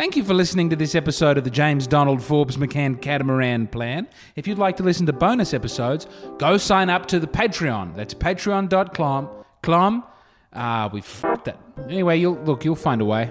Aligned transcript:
Thank 0.00 0.16
you 0.16 0.24
for 0.24 0.32
listening 0.32 0.70
to 0.70 0.76
this 0.76 0.94
episode 0.94 1.36
of 1.36 1.44
the 1.44 1.50
James 1.50 1.86
Donald 1.86 2.22
Forbes 2.22 2.56
McCann 2.56 3.02
Catamaran 3.02 3.66
Plan. 3.66 4.08
If 4.34 4.46
you'd 4.46 4.56
like 4.56 4.78
to 4.78 4.82
listen 4.82 5.04
to 5.04 5.12
bonus 5.12 5.52
episodes, 5.52 6.06
go 6.38 6.56
sign 6.56 6.88
up 6.88 7.04
to 7.08 7.20
the 7.20 7.26
Patreon. 7.26 7.94
That's 7.96 8.14
patreon.com. 8.14 9.28
Clom. 9.62 10.04
Ah, 10.54 10.88
we 10.90 11.02
fucked 11.02 11.44
that. 11.44 11.60
Anyway, 11.84 12.16
you'll 12.16 12.42
look, 12.44 12.64
you'll 12.64 12.76
find 12.76 13.02
a 13.02 13.04
way. 13.04 13.30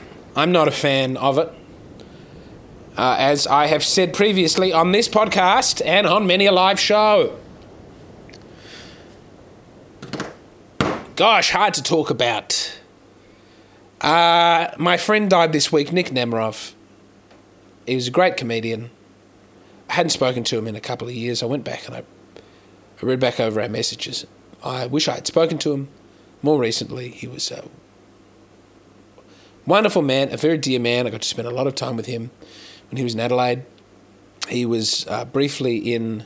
I'm 0.35 0.51
not 0.51 0.67
a 0.67 0.71
fan 0.71 1.17
of 1.17 1.37
it. 1.37 1.51
Uh, 2.97 3.15
as 3.17 3.47
I 3.47 3.67
have 3.67 3.83
said 3.83 4.13
previously 4.13 4.71
on 4.71 4.91
this 4.91 5.07
podcast 5.09 5.81
and 5.85 6.05
on 6.07 6.27
many 6.27 6.45
a 6.45 6.51
live 6.51 6.79
show. 6.79 7.37
Gosh, 11.15 11.51
hard 11.51 11.73
to 11.75 11.83
talk 11.83 12.09
about. 12.09 12.77
Uh, 13.99 14.71
my 14.77 14.97
friend 14.97 15.29
died 15.29 15.51
this 15.51 15.71
week, 15.71 15.91
Nick 15.91 16.07
Nemeroff. 16.07 16.73
He 17.85 17.95
was 17.95 18.07
a 18.07 18.11
great 18.11 18.37
comedian. 18.37 18.89
I 19.89 19.93
hadn't 19.93 20.11
spoken 20.11 20.43
to 20.45 20.57
him 20.57 20.67
in 20.67 20.75
a 20.75 20.81
couple 20.81 21.07
of 21.07 21.13
years. 21.13 21.43
I 21.43 21.45
went 21.45 21.63
back 21.63 21.85
and 21.85 21.95
I, 21.95 21.99
I 21.99 23.05
read 23.05 23.19
back 23.19 23.39
over 23.39 23.61
our 23.61 23.69
messages. 23.69 24.25
I 24.63 24.85
wish 24.87 25.07
I 25.07 25.15
had 25.15 25.27
spoken 25.27 25.57
to 25.59 25.73
him 25.73 25.89
more 26.41 26.59
recently. 26.59 27.09
He 27.09 27.27
was 27.27 27.51
a 27.51 27.63
wonderful 29.71 30.01
man, 30.01 30.33
a 30.33 30.35
very 30.35 30.57
dear 30.57 30.81
man. 30.81 31.07
I 31.07 31.11
got 31.11 31.21
to 31.21 31.27
spend 31.29 31.47
a 31.47 31.51
lot 31.51 31.65
of 31.65 31.75
time 31.75 31.95
with 31.95 32.05
him 32.05 32.29
when 32.89 32.97
he 32.97 33.05
was 33.05 33.13
in 33.13 33.21
Adelaide. 33.21 33.63
He 34.49 34.65
was 34.65 35.07
uh, 35.07 35.23
briefly 35.23 35.77
in 35.77 36.25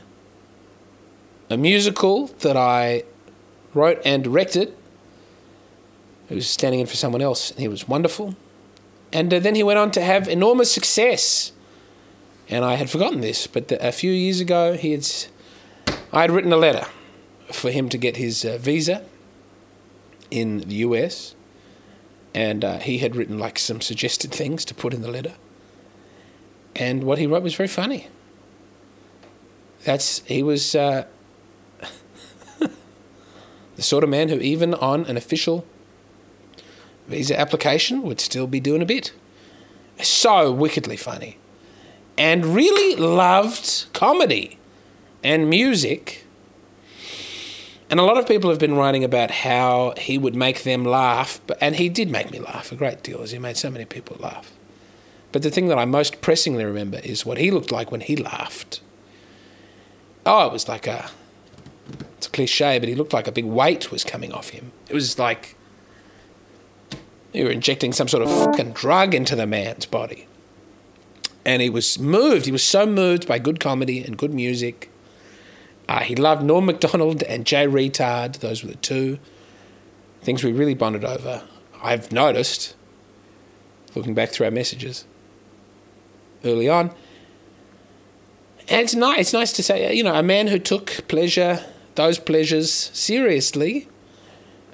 a 1.48 1.56
musical 1.56 2.26
that 2.40 2.56
I 2.56 3.04
wrote 3.72 4.00
and 4.04 4.24
directed. 4.24 4.74
He 6.28 6.34
was 6.34 6.48
standing 6.48 6.80
in 6.80 6.86
for 6.86 6.96
someone 6.96 7.22
else, 7.22 7.52
and 7.52 7.60
he 7.60 7.68
was 7.68 7.86
wonderful. 7.86 8.34
And 9.12 9.32
uh, 9.32 9.38
then 9.38 9.54
he 9.54 9.62
went 9.62 9.78
on 9.78 9.92
to 9.92 10.00
have 10.00 10.26
enormous 10.26 10.72
success. 10.72 11.52
And 12.48 12.64
I 12.64 12.74
had 12.74 12.90
forgotten 12.90 13.20
this, 13.20 13.46
but 13.46 13.68
the, 13.68 13.76
a 13.86 13.92
few 13.92 14.10
years 14.10 14.40
ago, 14.40 14.72
he 14.72 14.90
had, 14.90 15.06
I 16.12 16.22
had 16.22 16.32
written 16.32 16.52
a 16.52 16.56
letter 16.56 16.86
for 17.52 17.70
him 17.70 17.88
to 17.90 17.96
get 17.96 18.16
his 18.16 18.44
uh, 18.44 18.58
visa 18.58 19.04
in 20.32 20.58
the 20.62 20.74
US 20.86 21.35
and 22.36 22.66
uh, 22.66 22.78
he 22.80 22.98
had 22.98 23.16
written 23.16 23.38
like 23.38 23.58
some 23.58 23.80
suggested 23.80 24.30
things 24.30 24.62
to 24.66 24.74
put 24.74 24.92
in 24.92 25.00
the 25.00 25.10
letter. 25.10 25.32
And 26.76 27.04
what 27.04 27.16
he 27.18 27.26
wrote 27.26 27.42
was 27.42 27.54
very 27.54 27.66
funny. 27.66 28.08
That's 29.84 30.18
he 30.26 30.42
was 30.42 30.74
uh, 30.74 31.06
the 32.58 33.82
sort 33.82 34.04
of 34.04 34.10
man 34.10 34.28
who, 34.28 34.36
even 34.36 34.74
on 34.74 35.06
an 35.06 35.16
official 35.16 35.64
visa 37.06 37.40
application, 37.40 38.02
would 38.02 38.20
still 38.20 38.46
be 38.46 38.60
doing 38.60 38.82
a 38.82 38.86
bit. 38.86 39.14
So 40.02 40.52
wickedly 40.52 40.98
funny, 40.98 41.38
and 42.18 42.44
really 42.44 42.96
loved 42.96 43.86
comedy 43.94 44.58
and 45.24 45.48
music 45.48 46.25
and 47.88 48.00
a 48.00 48.02
lot 48.02 48.18
of 48.18 48.26
people 48.26 48.50
have 48.50 48.58
been 48.58 48.74
writing 48.74 49.04
about 49.04 49.30
how 49.30 49.94
he 49.96 50.18
would 50.18 50.34
make 50.34 50.64
them 50.64 50.84
laugh, 50.84 51.40
and 51.60 51.76
he 51.76 51.88
did 51.88 52.10
make 52.10 52.30
me 52.30 52.40
laugh 52.40 52.72
a 52.72 52.76
great 52.76 53.02
deal, 53.02 53.22
as 53.22 53.30
he 53.30 53.38
made 53.38 53.56
so 53.56 53.70
many 53.70 53.84
people 53.84 54.16
laugh. 54.18 54.52
But 55.32 55.42
the 55.42 55.50
thing 55.50 55.68
that 55.68 55.78
I 55.78 55.84
most 55.84 56.20
pressingly 56.20 56.64
remember 56.64 56.98
is 56.98 57.26
what 57.26 57.38
he 57.38 57.50
looked 57.50 57.70
like 57.70 57.92
when 57.92 58.00
he 58.00 58.16
laughed. 58.16 58.80
Oh, 60.24 60.46
it 60.46 60.52
was 60.52 60.68
like 60.68 60.86
a. 60.86 61.10
It's 62.16 62.26
a 62.26 62.30
cliche, 62.30 62.78
but 62.78 62.88
he 62.88 62.94
looked 62.94 63.12
like 63.12 63.28
a 63.28 63.32
big 63.32 63.44
weight 63.44 63.92
was 63.92 64.02
coming 64.02 64.32
off 64.32 64.48
him. 64.48 64.72
It 64.88 64.94
was 64.94 65.18
like 65.18 65.56
you 67.36 67.44
were 67.44 67.50
injecting 67.50 67.92
some 67.92 68.08
sort 68.08 68.22
of 68.22 68.30
fucking 68.30 68.72
drug 68.72 69.14
into 69.14 69.36
the 69.36 69.46
man's 69.46 69.86
body. 69.86 70.26
And 71.44 71.60
he 71.60 71.68
was 71.68 71.98
moved. 71.98 72.46
He 72.46 72.52
was 72.52 72.64
so 72.64 72.86
moved 72.86 73.28
by 73.28 73.38
good 73.38 73.60
comedy 73.60 74.02
and 74.02 74.16
good 74.16 74.32
music 74.32 74.90
uh, 75.88 76.00
he 76.00 76.16
loved 76.16 76.42
Norm 76.42 76.66
Macdonald 76.66 77.22
and 77.22 77.44
Jay 77.44 77.66
Retard. 77.66 78.38
Those 78.40 78.62
were 78.62 78.70
the 78.70 78.76
two 78.76 79.18
things 80.22 80.42
we 80.42 80.52
really 80.52 80.74
bonded 80.74 81.04
over. 81.04 81.44
I've 81.82 82.10
noticed, 82.10 82.74
looking 83.94 84.14
back 84.14 84.30
through 84.30 84.46
our 84.46 84.52
messages 84.52 85.04
early 86.44 86.68
on. 86.68 86.90
And 88.68 88.80
it's 88.80 88.94
nice, 88.94 89.20
it's 89.20 89.32
nice 89.32 89.52
to 89.52 89.62
say, 89.62 89.94
you 89.94 90.02
know, 90.02 90.14
a 90.14 90.22
man 90.24 90.48
who 90.48 90.58
took 90.58 91.06
pleasure, 91.06 91.64
those 91.94 92.18
pleasures 92.18 92.72
seriously, 92.72 93.88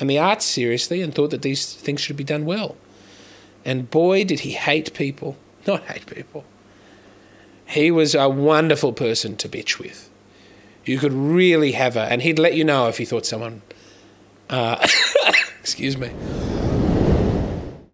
and 0.00 0.09
the 0.09 0.19
arts 0.19 0.47
seriously, 0.47 1.03
and 1.03 1.15
thought 1.15 1.31
that 1.31 1.43
these 1.43 1.75
things 1.75 2.00
should 2.00 2.17
be 2.17 2.25
done 2.25 2.47
well. 2.47 2.77
And 3.67 3.91
boy, 3.91 4.25
did 4.25 4.41
he 4.41 4.53
hate 4.53 4.94
people. 4.94 5.37
Not 5.67 5.84
hate 5.84 6.06
people. 6.06 6.44
He 7.67 7.91
was 7.91 8.15
a 8.15 8.31
wonderful 8.31 8.94
person 8.94 9.37
to 9.37 9.49
bitch 9.49 9.79
with 9.79 10.11
you 10.84 10.98
could 10.98 11.12
really 11.12 11.72
have 11.72 11.97
a, 11.97 12.03
and 12.03 12.22
he'd 12.22 12.38
let 12.38 12.54
you 12.54 12.65
know 12.65 12.88
if 12.88 12.98
he 12.98 13.04
thought 13.04 13.26
someone, 13.26 13.62
uh, 14.50 14.76
excuse 15.60 15.97
me, 15.97 16.10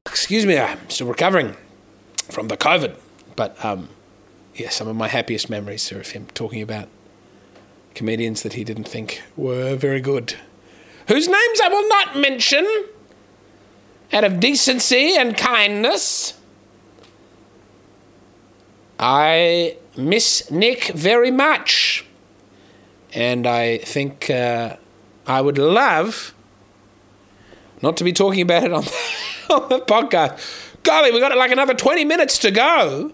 excuse 0.06 0.46
me, 0.46 0.58
I'm 0.58 0.88
still 0.88 1.06
recovering 1.06 1.56
from 2.30 2.48
the 2.48 2.56
COVID, 2.56 2.96
but 3.36 3.62
um, 3.64 3.88
yeah, 4.54 4.70
some 4.70 4.88
of 4.88 4.96
my 4.96 5.08
happiest 5.08 5.50
memories 5.50 5.90
are 5.92 6.00
of 6.00 6.10
him 6.10 6.26
talking 6.34 6.62
about 6.62 6.88
comedians 7.94 8.42
that 8.42 8.54
he 8.54 8.64
didn't 8.64 8.88
think 8.88 9.22
were 9.36 9.76
very 9.76 10.00
good, 10.00 10.34
whose 11.08 11.26
names 11.28 11.60
I 11.62 11.68
will 11.68 11.88
not 11.88 12.16
mention, 12.16 12.66
out 14.12 14.24
of 14.24 14.40
decency 14.40 15.14
and 15.16 15.36
kindness. 15.36 16.34
I 18.98 19.76
miss 19.96 20.50
Nick 20.50 20.88
very 20.88 21.30
much. 21.30 22.04
And 23.12 23.46
I 23.46 23.78
think 23.78 24.30
uh, 24.30 24.76
I 25.26 25.40
would 25.40 25.58
love 25.58 26.34
not 27.82 27.96
to 27.98 28.04
be 28.04 28.12
talking 28.12 28.42
about 28.42 28.64
it 28.64 28.72
on, 28.72 28.84
on 29.50 29.68
the 29.68 29.80
podcast. 29.80 30.74
Golly, 30.82 31.10
we've 31.10 31.20
got 31.20 31.36
like 31.36 31.50
another 31.50 31.74
20 31.74 32.04
minutes 32.04 32.38
to 32.38 32.50
go. 32.50 33.12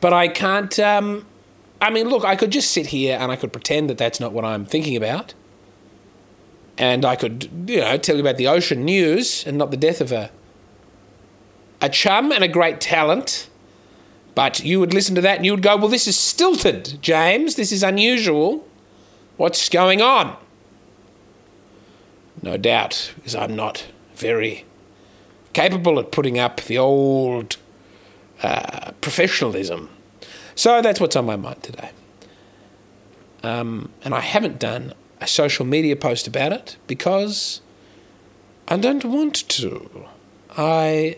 But 0.00 0.12
I 0.12 0.28
can't. 0.28 0.78
Um, 0.78 1.26
I 1.80 1.90
mean, 1.90 2.08
look, 2.08 2.24
I 2.24 2.36
could 2.36 2.50
just 2.50 2.70
sit 2.70 2.86
here 2.86 3.18
and 3.20 3.30
I 3.30 3.36
could 3.36 3.52
pretend 3.52 3.90
that 3.90 3.98
that's 3.98 4.20
not 4.20 4.32
what 4.32 4.44
I'm 4.44 4.64
thinking 4.64 4.96
about. 4.96 5.34
And 6.78 7.04
I 7.04 7.16
could, 7.16 7.50
you 7.66 7.80
know, 7.80 7.96
tell 7.96 8.16
you 8.16 8.20
about 8.20 8.36
the 8.36 8.48
ocean 8.48 8.84
news 8.84 9.46
and 9.46 9.56
not 9.56 9.70
the 9.70 9.76
death 9.76 10.00
of 10.00 10.12
a, 10.12 10.30
a 11.80 11.88
chum 11.88 12.32
and 12.32 12.44
a 12.44 12.48
great 12.48 12.80
talent 12.80 13.48
But 14.36 14.62
you 14.62 14.78
would 14.80 14.92
listen 14.92 15.14
to 15.14 15.22
that 15.22 15.38
and 15.38 15.46
you 15.46 15.52
would 15.52 15.62
go, 15.62 15.76
well, 15.78 15.88
this 15.88 16.06
is 16.06 16.16
stilted, 16.16 16.98
James. 17.00 17.54
This 17.56 17.72
is 17.72 17.82
unusual. 17.82 18.68
What's 19.38 19.70
going 19.70 20.02
on? 20.02 20.36
No 22.42 22.58
doubt, 22.58 23.14
because 23.16 23.34
I'm 23.34 23.56
not 23.56 23.86
very 24.14 24.66
capable 25.54 25.98
at 25.98 26.12
putting 26.12 26.38
up 26.38 26.60
the 26.60 26.76
old 26.76 27.56
uh, 28.42 28.92
professionalism. 29.00 29.88
So 30.54 30.82
that's 30.82 31.00
what's 31.00 31.16
on 31.16 31.24
my 31.24 31.36
mind 31.36 31.62
today. 31.62 31.90
Um, 33.42 33.90
and 34.04 34.14
I 34.14 34.20
haven't 34.20 34.58
done 34.58 34.92
a 35.18 35.26
social 35.26 35.64
media 35.64 35.96
post 35.96 36.26
about 36.26 36.52
it 36.52 36.76
because 36.86 37.62
I 38.68 38.76
don't 38.76 39.04
want 39.06 39.48
to. 39.48 40.06
I, 40.58 41.16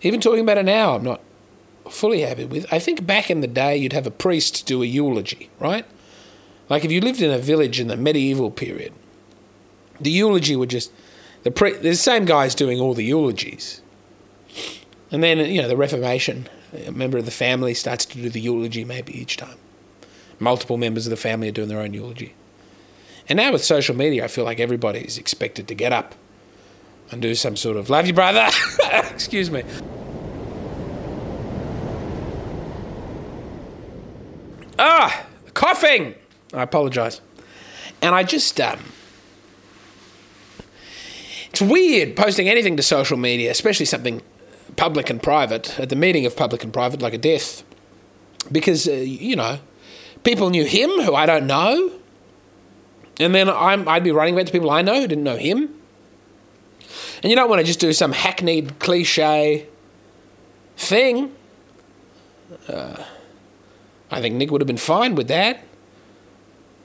even 0.00 0.22
talking 0.22 0.40
about 0.40 0.56
it 0.56 0.64
now, 0.64 0.94
I'm 0.94 1.04
not 1.04 1.20
fully 1.90 2.20
happy 2.20 2.44
with. 2.44 2.66
I 2.72 2.78
think 2.78 3.06
back 3.06 3.30
in 3.30 3.40
the 3.40 3.46
day, 3.46 3.76
you'd 3.76 3.92
have 3.92 4.06
a 4.06 4.10
priest 4.10 4.66
do 4.66 4.82
a 4.82 4.86
eulogy, 4.86 5.50
right? 5.58 5.84
Like 6.68 6.84
if 6.84 6.90
you 6.90 7.00
lived 7.00 7.20
in 7.20 7.30
a 7.30 7.38
village 7.38 7.80
in 7.80 7.88
the 7.88 7.96
medieval 7.96 8.50
period, 8.50 8.92
the 10.00 10.10
eulogy 10.10 10.56
would 10.56 10.70
just 10.70 10.90
the 11.42 11.50
pre, 11.50 11.72
the 11.72 11.94
same 11.94 12.24
guy's 12.24 12.54
doing 12.54 12.80
all 12.80 12.94
the 12.94 13.04
eulogies, 13.04 13.82
and 15.10 15.22
then 15.22 15.38
you 15.38 15.60
know 15.60 15.68
the 15.68 15.76
Reformation, 15.76 16.48
a 16.86 16.90
member 16.90 17.18
of 17.18 17.26
the 17.26 17.30
family 17.30 17.74
starts 17.74 18.04
to 18.06 18.18
do 18.20 18.30
the 18.30 18.40
eulogy 18.40 18.84
maybe 18.84 19.18
each 19.18 19.36
time. 19.36 19.58
Multiple 20.40 20.76
members 20.76 21.06
of 21.06 21.10
the 21.10 21.16
family 21.16 21.48
are 21.48 21.52
doing 21.52 21.68
their 21.68 21.80
own 21.80 21.94
eulogy. 21.94 22.34
And 23.28 23.36
now 23.38 23.52
with 23.52 23.64
social 23.64 23.96
media, 23.96 24.24
I 24.24 24.28
feel 24.28 24.44
like 24.44 24.60
everybody 24.60 25.00
is 25.00 25.16
expected 25.16 25.68
to 25.68 25.74
get 25.74 25.92
up 25.92 26.14
and 27.10 27.22
do 27.22 27.34
some 27.34 27.56
sort 27.56 27.76
of 27.76 27.88
love 27.88 28.06
you, 28.06 28.12
brother. 28.12 28.48
Excuse 28.92 29.50
me. 29.50 29.62
Ah, 34.78 35.26
coughing. 35.54 36.14
I 36.52 36.62
apologise. 36.62 37.20
And 38.02 38.14
I 38.14 38.22
just 38.22 38.60
um, 38.60 38.80
it's 41.50 41.62
weird 41.62 42.16
posting 42.16 42.48
anything 42.48 42.76
to 42.76 42.82
social 42.82 43.16
media, 43.16 43.50
especially 43.50 43.86
something 43.86 44.22
public 44.76 45.08
and 45.08 45.22
private 45.22 45.78
at 45.78 45.88
the 45.88 45.96
meeting 45.96 46.26
of 46.26 46.36
public 46.36 46.64
and 46.64 46.72
private, 46.72 47.00
like 47.00 47.14
a 47.14 47.18
death, 47.18 47.62
because 48.50 48.88
uh, 48.88 48.92
you 48.92 49.36
know 49.36 49.60
people 50.24 50.50
knew 50.50 50.64
him 50.64 50.90
who 51.02 51.14
I 51.14 51.26
don't 51.26 51.46
know, 51.46 51.92
and 53.20 53.34
then 53.34 53.48
I'm, 53.48 53.88
I'd 53.88 54.04
be 54.04 54.10
writing 54.10 54.34
about 54.34 54.46
to 54.46 54.52
people 54.52 54.70
I 54.70 54.82
know 54.82 55.00
who 55.00 55.06
didn't 55.06 55.24
know 55.24 55.36
him. 55.36 55.70
And 57.22 57.30
you 57.30 57.36
don't 57.36 57.48
want 57.48 57.60
to 57.60 57.64
just 57.64 57.80
do 57.80 57.92
some 57.92 58.12
hackneyed 58.12 58.78
cliche 58.80 59.66
thing. 60.76 61.32
Uh, 62.68 63.02
I 64.14 64.20
think 64.20 64.36
Nick 64.36 64.52
would 64.52 64.60
have 64.60 64.68
been 64.68 64.76
fine 64.76 65.16
with 65.16 65.26
that. 65.26 65.64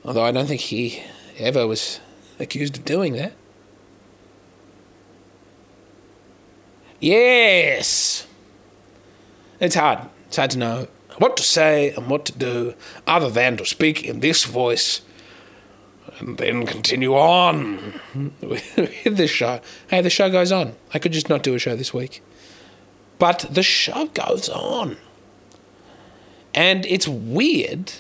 Although 0.04 0.24
I 0.24 0.32
don't 0.32 0.48
think 0.48 0.62
he 0.62 1.04
ever 1.38 1.68
was 1.68 2.00
accused 2.40 2.80
of 2.80 2.86
doing 2.86 3.14
that. 3.14 3.34
Yes! 7.00 8.26
It's 9.60 9.76
hard. 9.76 10.00
It's 10.28 10.38
hard 10.38 10.50
to 10.52 10.58
know 10.58 10.88
what 11.20 11.38
to 11.38 11.44
say 11.44 11.92
and 11.92 12.08
what 12.08 12.26
to 12.26 12.38
do 12.38 12.74
other 13.06 13.30
than 13.30 13.58
to 13.58 13.66
speak 13.66 14.04
in 14.04 14.22
this 14.22 14.46
voice 14.46 15.02
and 16.18 16.36
then 16.40 16.66
continue 16.66 17.14
on 17.14 18.00
with 18.42 19.04
this 19.06 19.30
show. 19.30 19.62
Hey, 19.88 20.02
the 20.02 20.10
show 20.10 20.32
goes 20.32 20.52
on. 20.52 20.76
I 20.96 21.00
could 21.00 21.12
just 21.12 21.30
not 21.30 21.44
do 21.44 21.54
a 21.54 21.60
show 21.60 21.76
this 21.76 21.94
week. 21.94 22.24
But 23.20 23.46
the 23.52 23.64
show 23.64 24.08
goes 24.08 24.50
on. 24.50 24.98
And 26.54 26.86
it's 26.86 27.08
weird. 27.08 27.94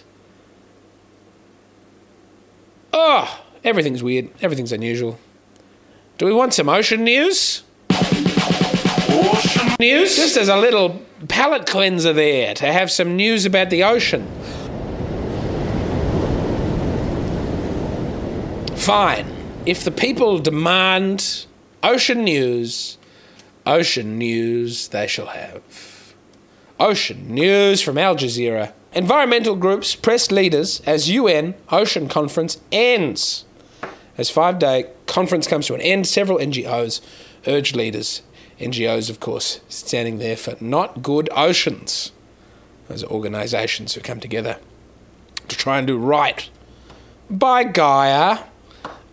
Oh, 2.91 3.41
everything's 3.63 4.01
weird. 4.03 4.29
Everything's 4.41 4.71
unusual. 4.71 5.19
Do 6.17 6.25
we 6.25 6.33
want 6.33 6.53
some 6.53 6.67
ocean 6.67 7.03
news? 7.03 7.63
Ocean 7.91 9.75
news? 9.79 10.15
Just 10.15 10.37
as 10.37 10.49
a 10.49 10.57
little 10.57 11.01
palate 11.27 11.65
cleanser 11.65 12.13
there 12.13 12.53
to 12.55 12.71
have 12.71 12.91
some 12.91 13.15
news 13.15 13.45
about 13.45 13.69
the 13.69 13.83
ocean. 13.83 14.27
Fine. 18.75 19.35
If 19.65 19.83
the 19.83 19.91
people 19.91 20.39
demand 20.39 21.45
ocean 21.83 22.23
news, 22.23 22.97
ocean 23.65 24.17
news 24.17 24.87
they 24.87 25.05
shall 25.07 25.27
have. 25.27 25.98
Ocean 26.79 27.33
news 27.33 27.81
from 27.81 27.97
Al 27.97 28.15
Jazeera. 28.15 28.71
Environmental 28.93 29.55
groups 29.55 29.95
press 29.95 30.31
leaders 30.31 30.81
as 30.85 31.09
UN 31.09 31.55
Ocean 31.71 32.07
Conference 32.07 32.59
ends. 32.71 33.45
As 34.17 34.29
five 34.29 34.59
day 34.59 34.85
conference 35.05 35.45
comes 35.45 35.67
to 35.67 35.75
an 35.75 35.81
end, 35.81 36.07
several 36.07 36.39
NGOs 36.39 37.01
urge 37.47 37.75
leaders. 37.75 38.21
NGOs, 38.59 39.09
of 39.09 39.19
course, 39.19 39.59
standing 39.67 40.19
there 40.19 40.37
for 40.37 40.55
Not 40.59 41.01
Good 41.01 41.29
Oceans. 41.35 42.11
Those 42.87 43.03
are 43.03 43.07
organisations 43.07 43.93
who 43.93 44.01
come 44.01 44.19
together 44.19 44.57
to 45.47 45.57
try 45.57 45.77
and 45.77 45.87
do 45.87 45.97
right 45.97 46.49
by 47.29 47.63
Gaia 47.63 48.39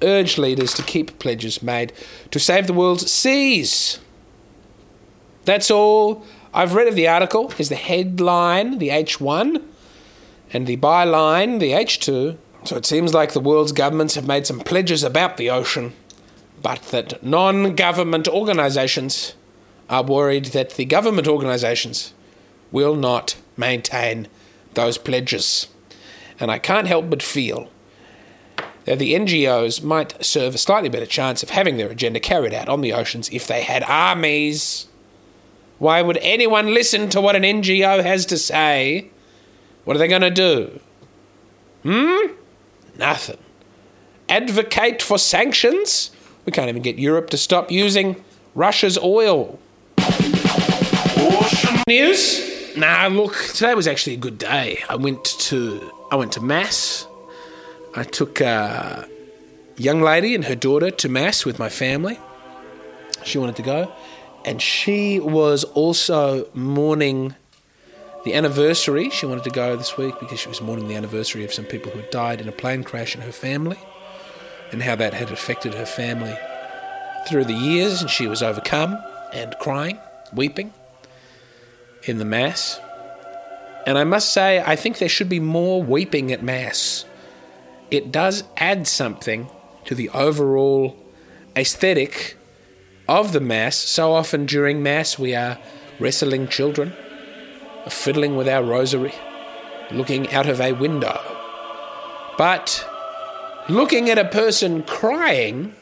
urge 0.03 0.39
leaders 0.39 0.73
to 0.75 0.83
keep 0.83 1.19
pledges 1.19 1.63
made 1.63 1.93
to 2.31 2.39
save 2.39 2.67
the 2.67 2.73
world's 2.73 3.11
seas. 3.11 3.99
That's 5.45 5.71
all 5.71 6.25
I've 6.57 6.73
read 6.73 6.89
of 6.89 6.95
the 6.95 7.07
article 7.07 7.53
is 7.59 7.69
the 7.69 7.75
headline, 7.75 8.79
the 8.79 8.89
H1, 8.89 9.63
and 10.55 10.67
the 10.67 10.79
byline, 10.79 11.61
the 11.61 11.73
H2. 11.73 12.39
So 12.65 12.77
it 12.77 12.87
seems 12.87 13.13
like 13.13 13.35
the 13.35 13.41
world's 13.41 13.73
governments 13.73 14.15
have 14.15 14.27
made 14.27 14.47
some 14.47 14.61
pledges 14.61 15.05
about 15.05 15.37
the 15.37 15.51
ocean, 15.51 15.93
but 16.63 16.81
that 16.85 17.23
non 17.23 17.75
government 17.75 18.27
organisations 18.27 19.35
are 19.91 20.03
worried 20.03 20.47
that 20.47 20.71
the 20.71 20.87
government 20.87 21.29
organisations 21.29 22.15
will 22.73 22.97
not 22.97 23.37
maintain 23.59 24.27
those 24.73 24.97
pledges. 24.97 25.69
And 26.41 26.51
I 26.51 26.59
can't 26.59 26.89
help 26.89 27.11
but 27.11 27.23
feel 27.23 27.69
that 28.87 28.99
the 28.99 29.13
NGOs 29.13 29.83
might 29.83 30.25
serve 30.25 30.55
a 30.55 30.59
slightly 30.59 30.89
better 30.89 31.05
chance 31.05 31.43
of 31.43 31.51
having 31.51 31.77
their 31.77 31.91
agenda 31.91 32.19
carried 32.19 32.55
out 32.55 32.71
on 32.71 32.81
the 32.81 32.95
oceans 32.95 33.29
if 33.29 33.47
they 33.47 33.61
had 33.61 33.83
armies. 33.83 34.87
Why 35.79 36.03
would 36.03 36.19
anyone 36.19 36.73
listen 36.73 37.09
to 37.11 37.21
what 37.21 37.37
an 37.37 37.43
NGO 37.43 38.03
has 38.03 38.27
to 38.27 38.39
say? 38.39 39.11
What 39.85 39.97
are 39.97 39.99
they 39.99 40.09
going 40.09 40.23
to 40.23 40.31
do? 40.31 40.81
Hmm? 41.83 42.33
Nothing. 42.99 43.39
Advocate 44.29 45.03
for 45.03 45.19
sanctions? 45.19 46.11
We 46.45 46.53
can't 46.53 46.69
even 46.69 46.83
get 46.83 46.99
Europe 46.99 47.31
to 47.31 47.39
stop 47.39 47.71
using 47.71 48.25
Russia's 48.55 48.99
oil. 48.99 49.59
Ocean 49.99 51.83
news? 51.87 52.77
Nah, 52.77 53.07
look, 53.07 53.35
today 53.55 53.75
was 53.75 53.87
actually 53.87 54.15
a 54.15 54.19
good 54.19 54.39
day. 54.39 54.83
I 54.89 54.97
went 54.97 55.25
to 55.25 55.93
I 56.11 56.17
went 56.17 56.33
to 56.33 56.41
mass 56.41 57.07
I 57.97 58.05
took 58.05 58.43
a 58.43 59.09
young 59.79 60.03
lady 60.03 60.35
and 60.35 60.45
her 60.45 60.55
daughter 60.55 60.91
to 60.91 61.09
Mass 61.09 61.47
with 61.47 61.59
my 61.59 61.71
family. 61.71 62.19
She 63.25 63.39
wanted 63.39 63.57
to 63.57 63.63
go. 63.63 63.91
And 64.47 64.63
she 64.63 65.21
was 65.21 65.65
also 65.65 66.49
mourning 66.55 67.35
the 68.25 68.33
anniversary. 68.33 69.11
She 69.11 69.27
wanted 69.27 69.45
to 69.45 69.51
go 69.51 69.77
this 69.77 69.99
week 69.99 70.19
because 70.21 70.41
she 70.41 70.49
was 70.49 70.61
mourning 70.61 70.89
the 70.89 70.95
anniversary 70.95 71.45
of 71.45 71.53
some 71.53 71.65
people 71.65 71.93
who 71.93 71.99
had 71.99 72.11
died 72.11 72.41
in 72.41 72.49
a 72.49 72.53
plane 72.53 72.85
crash 72.85 73.15
in 73.15 73.21
her 73.23 73.33
family 73.33 73.79
and 74.73 74.83
how 74.83 74.97
that 74.97 75.13
had 75.13 75.31
affected 75.31 75.75
her 75.75 75.87
family 75.87 76.37
through 77.29 77.45
the 77.45 77.53
years. 77.53 78.01
And 78.01 78.09
she 78.09 78.27
was 78.27 78.43
overcome 78.43 78.97
and 79.33 79.55
crying, 79.61 79.99
weeping 80.33 80.73
in 82.05 82.19
the 82.19 82.25
Mass. 82.25 82.81
And 83.87 83.99
I 83.99 84.05
must 84.05 84.33
say, 84.33 84.63
I 84.65 84.77
think 84.77 84.99
there 84.99 85.09
should 85.09 85.29
be 85.29 85.41
more 85.41 85.83
weeping 85.83 86.33
at 86.33 86.43
Mass 86.43 87.05
it 87.91 88.11
does 88.11 88.45
add 88.57 88.87
something 88.87 89.49
to 89.85 89.95
the 89.95 90.09
overall 90.11 90.97
aesthetic 91.57 92.37
of 93.09 93.33
the 93.33 93.41
Mass. 93.41 93.77
So 93.77 94.15
often 94.15 94.47
during 94.47 94.83
Mass, 94.83 95.19
we 95.19 95.35
are 95.35 95.59
wrestling 95.99 96.49
children, 96.49 96.95
fiddling 97.89 98.37
with 98.37 98.49
our 98.49 98.63
rosary, 98.63 99.15
looking 99.91 100.33
out 100.33 100.49
of 100.49 100.61
a 100.61 100.73
window. 100.73 101.21
But 102.39 102.87
looking 103.69 104.11
at 104.11 104.19
a 104.19 104.25
person 104.25 104.83
crying, 104.83 105.75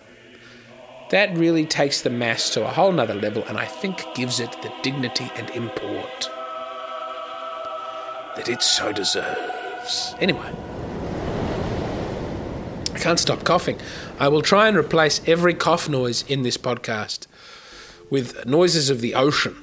that 1.11 1.37
really 1.37 1.67
takes 1.67 2.01
the 2.01 2.11
Mass 2.11 2.51
to 2.51 2.65
a 2.65 2.71
whole 2.71 2.93
nother 2.93 3.15
level 3.15 3.45
and 3.47 3.59
I 3.59 3.67
think 3.67 4.05
gives 4.15 4.41
it 4.41 4.53
the 4.63 4.73
dignity 4.83 5.31
and 5.37 5.51
import 5.51 6.31
that 8.37 8.49
it 8.49 8.63
so 8.63 8.93
deserves. 8.93 10.15
Anyway. 10.21 10.51
Can't 13.05 13.21
stop 13.21 13.45
coughing. 13.45 13.79
I 14.19 14.29
will 14.29 14.41
try 14.41 14.67
and 14.67 14.79
replace 14.79 15.21
every 15.29 15.53
cough 15.53 15.91
noise 15.91 16.25
in 16.27 16.43
this 16.43 16.57
podcast 16.57 17.27
with 18.09 18.47
noises 18.47 18.89
of 18.89 19.03
the 19.03 19.15
ocean. 19.15 19.55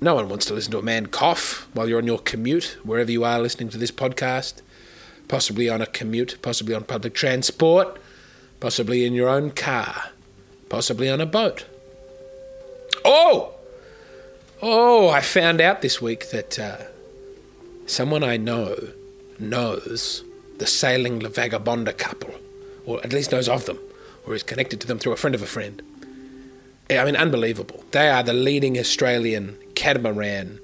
no 0.00 0.14
one 0.14 0.30
wants 0.30 0.46
to 0.46 0.54
listen 0.54 0.72
to 0.72 0.78
a 0.78 0.82
man 0.82 1.04
cough 1.04 1.68
while 1.74 1.90
you're 1.90 2.00
on 2.00 2.06
your 2.06 2.18
commute, 2.18 2.78
wherever 2.84 3.12
you 3.12 3.22
are 3.22 3.38
listening 3.38 3.68
to 3.68 3.76
this 3.76 3.90
podcast, 3.90 4.62
possibly 5.28 5.68
on 5.68 5.82
a 5.82 5.86
commute, 5.86 6.38
possibly 6.40 6.74
on 6.74 6.84
public 6.84 7.12
transport, 7.12 7.98
possibly 8.60 9.04
in 9.04 9.12
your 9.12 9.28
own 9.28 9.50
car, 9.50 10.12
possibly 10.70 11.10
on 11.10 11.20
a 11.20 11.26
boat. 11.26 11.66
Oh! 13.04 13.52
Oh, 14.62 15.10
I 15.10 15.20
found 15.20 15.60
out 15.60 15.82
this 15.82 16.00
week 16.00 16.30
that 16.30 16.58
uh, 16.58 16.78
someone 17.84 18.24
I 18.24 18.38
know 18.38 18.74
knows 19.38 20.24
the 20.56 20.66
sailing 20.66 21.18
La 21.18 21.28
Vagabonde 21.28 21.94
couple, 21.98 22.34
or 22.86 23.02
at 23.04 23.12
least 23.12 23.32
knows 23.32 23.48
of 23.48 23.66
them, 23.66 23.78
or 24.26 24.34
is 24.34 24.42
connected 24.42 24.80
to 24.80 24.86
them 24.86 24.98
through 24.98 25.12
a 25.12 25.16
friend 25.16 25.34
of 25.34 25.42
a 25.42 25.46
friend. 25.46 25.82
I 26.88 27.04
mean, 27.04 27.16
unbelievable. 27.16 27.84
They 27.90 28.08
are 28.08 28.22
the 28.22 28.32
leading 28.32 28.78
Australian 28.78 29.58
catamaran 29.74 30.60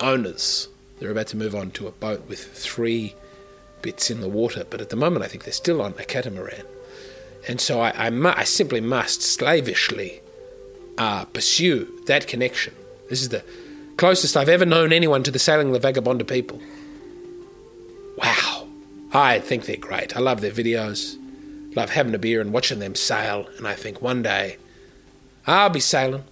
owners. 0.00 0.68
They're 0.98 1.10
about 1.12 1.28
to 1.28 1.36
move 1.36 1.54
on 1.54 1.70
to 1.72 1.86
a 1.86 1.92
boat 1.92 2.28
with 2.28 2.40
three 2.40 3.14
bits 3.82 4.10
in 4.10 4.20
the 4.20 4.28
water, 4.28 4.64
but 4.68 4.80
at 4.80 4.90
the 4.90 4.96
moment 4.96 5.24
I 5.24 5.28
think 5.28 5.44
they're 5.44 5.52
still 5.52 5.80
on 5.80 5.94
a 5.98 6.04
catamaran. 6.04 6.66
And 7.48 7.60
so 7.60 7.80
I, 7.80 8.06
I, 8.06 8.10
mu- 8.10 8.32
I 8.34 8.44
simply 8.44 8.80
must 8.80 9.22
slavishly 9.22 10.20
uh, 10.98 11.26
pursue 11.26 12.02
that 12.06 12.26
connection. 12.26 12.74
This 13.08 13.22
is 13.22 13.28
the 13.28 13.44
closest 13.96 14.36
I've 14.36 14.48
ever 14.48 14.66
known 14.66 14.92
anyone 14.92 15.22
to 15.22 15.30
the 15.30 15.38
Sailing 15.38 15.72
La 15.72 15.78
Vagabonde 15.78 16.26
people. 16.26 16.60
I 19.16 19.38
think 19.38 19.64
they're 19.64 19.78
great. 19.78 20.14
I 20.14 20.20
love 20.20 20.42
their 20.42 20.50
videos. 20.50 21.16
Love 21.74 21.88
having 21.88 22.14
a 22.14 22.18
beer 22.18 22.42
and 22.42 22.52
watching 22.52 22.80
them 22.80 22.94
sail. 22.94 23.48
And 23.56 23.66
I 23.66 23.72
think 23.72 24.02
one 24.02 24.22
day 24.22 24.58
I'll 25.46 25.70
be 25.70 25.80
sailing. 25.80 26.24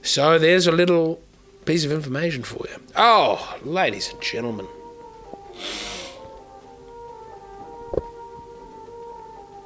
So 0.00 0.38
there's 0.38 0.66
a 0.66 0.72
little 0.72 1.20
piece 1.66 1.84
of 1.84 1.92
information 1.92 2.42
for 2.42 2.64
you. 2.70 2.76
Oh, 2.96 3.58
ladies 3.62 4.10
and 4.10 4.22
gentlemen. 4.22 4.64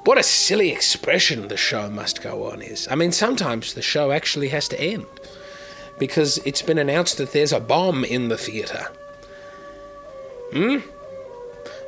What 0.03 0.19
a 0.19 0.25
silly 0.25 0.71
expression 0.71 1.47
the 1.47 1.57
show 1.57 1.88
must 1.88 2.21
go 2.21 2.50
on 2.50 2.62
is. 2.62 2.88
I 2.91 2.97
mean, 2.97 3.12
sometimes 3.12 3.75
the 3.75 3.81
show 3.81 4.11
actually 4.11 4.49
has 4.49 4.67
to 4.69 4.81
end 4.81 5.07
because 6.00 6.38
it's 6.38 6.62
been 6.62 6.79
announced 6.79 7.17
that 7.19 7.31
there's 7.31 7.53
a 7.53 7.61
bomb 7.61 8.05
in 8.05 8.29
the 8.29 8.37
theatre. 8.37 8.88
Hmm? 10.53 10.79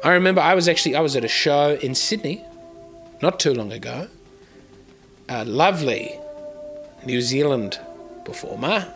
I 0.05 0.13
remember 0.13 0.41
I 0.41 0.55
was 0.55 0.69
actually 0.69 0.95
I 0.95 1.01
was 1.01 1.17
at 1.17 1.25
a 1.25 1.29
show 1.29 1.79
in 1.83 1.95
Sydney 1.95 2.45
not 3.23 3.41
too 3.41 3.55
long 3.55 3.73
ago. 3.73 4.09
A 5.29 5.45
lovely 5.45 6.19
New 7.05 7.21
Zealand 7.21 7.81
performer 8.25 8.93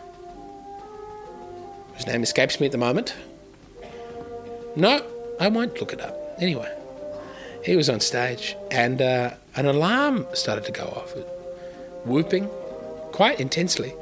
whose 1.93 2.07
name 2.07 2.23
escapes 2.23 2.59
me 2.59 2.67
at 2.67 2.71
the 2.71 2.77
moment. 2.77 3.15
No, 4.75 5.05
I 5.39 5.49
won't 5.49 5.79
look 5.79 5.91
it 5.93 6.01
up. 6.01 6.15
Anyway, 6.39 6.71
he 7.63 7.75
was 7.75 7.89
on 7.89 7.99
stage 7.99 8.55
and 8.69 9.01
uh, 9.01 9.31
an 9.55 9.65
alarm 9.65 10.25
started 10.33 10.65
to 10.65 10.71
go 10.71 10.85
off, 10.85 11.13
whooping 12.05 12.47
quite 13.11 13.39
intensely. 13.39 13.93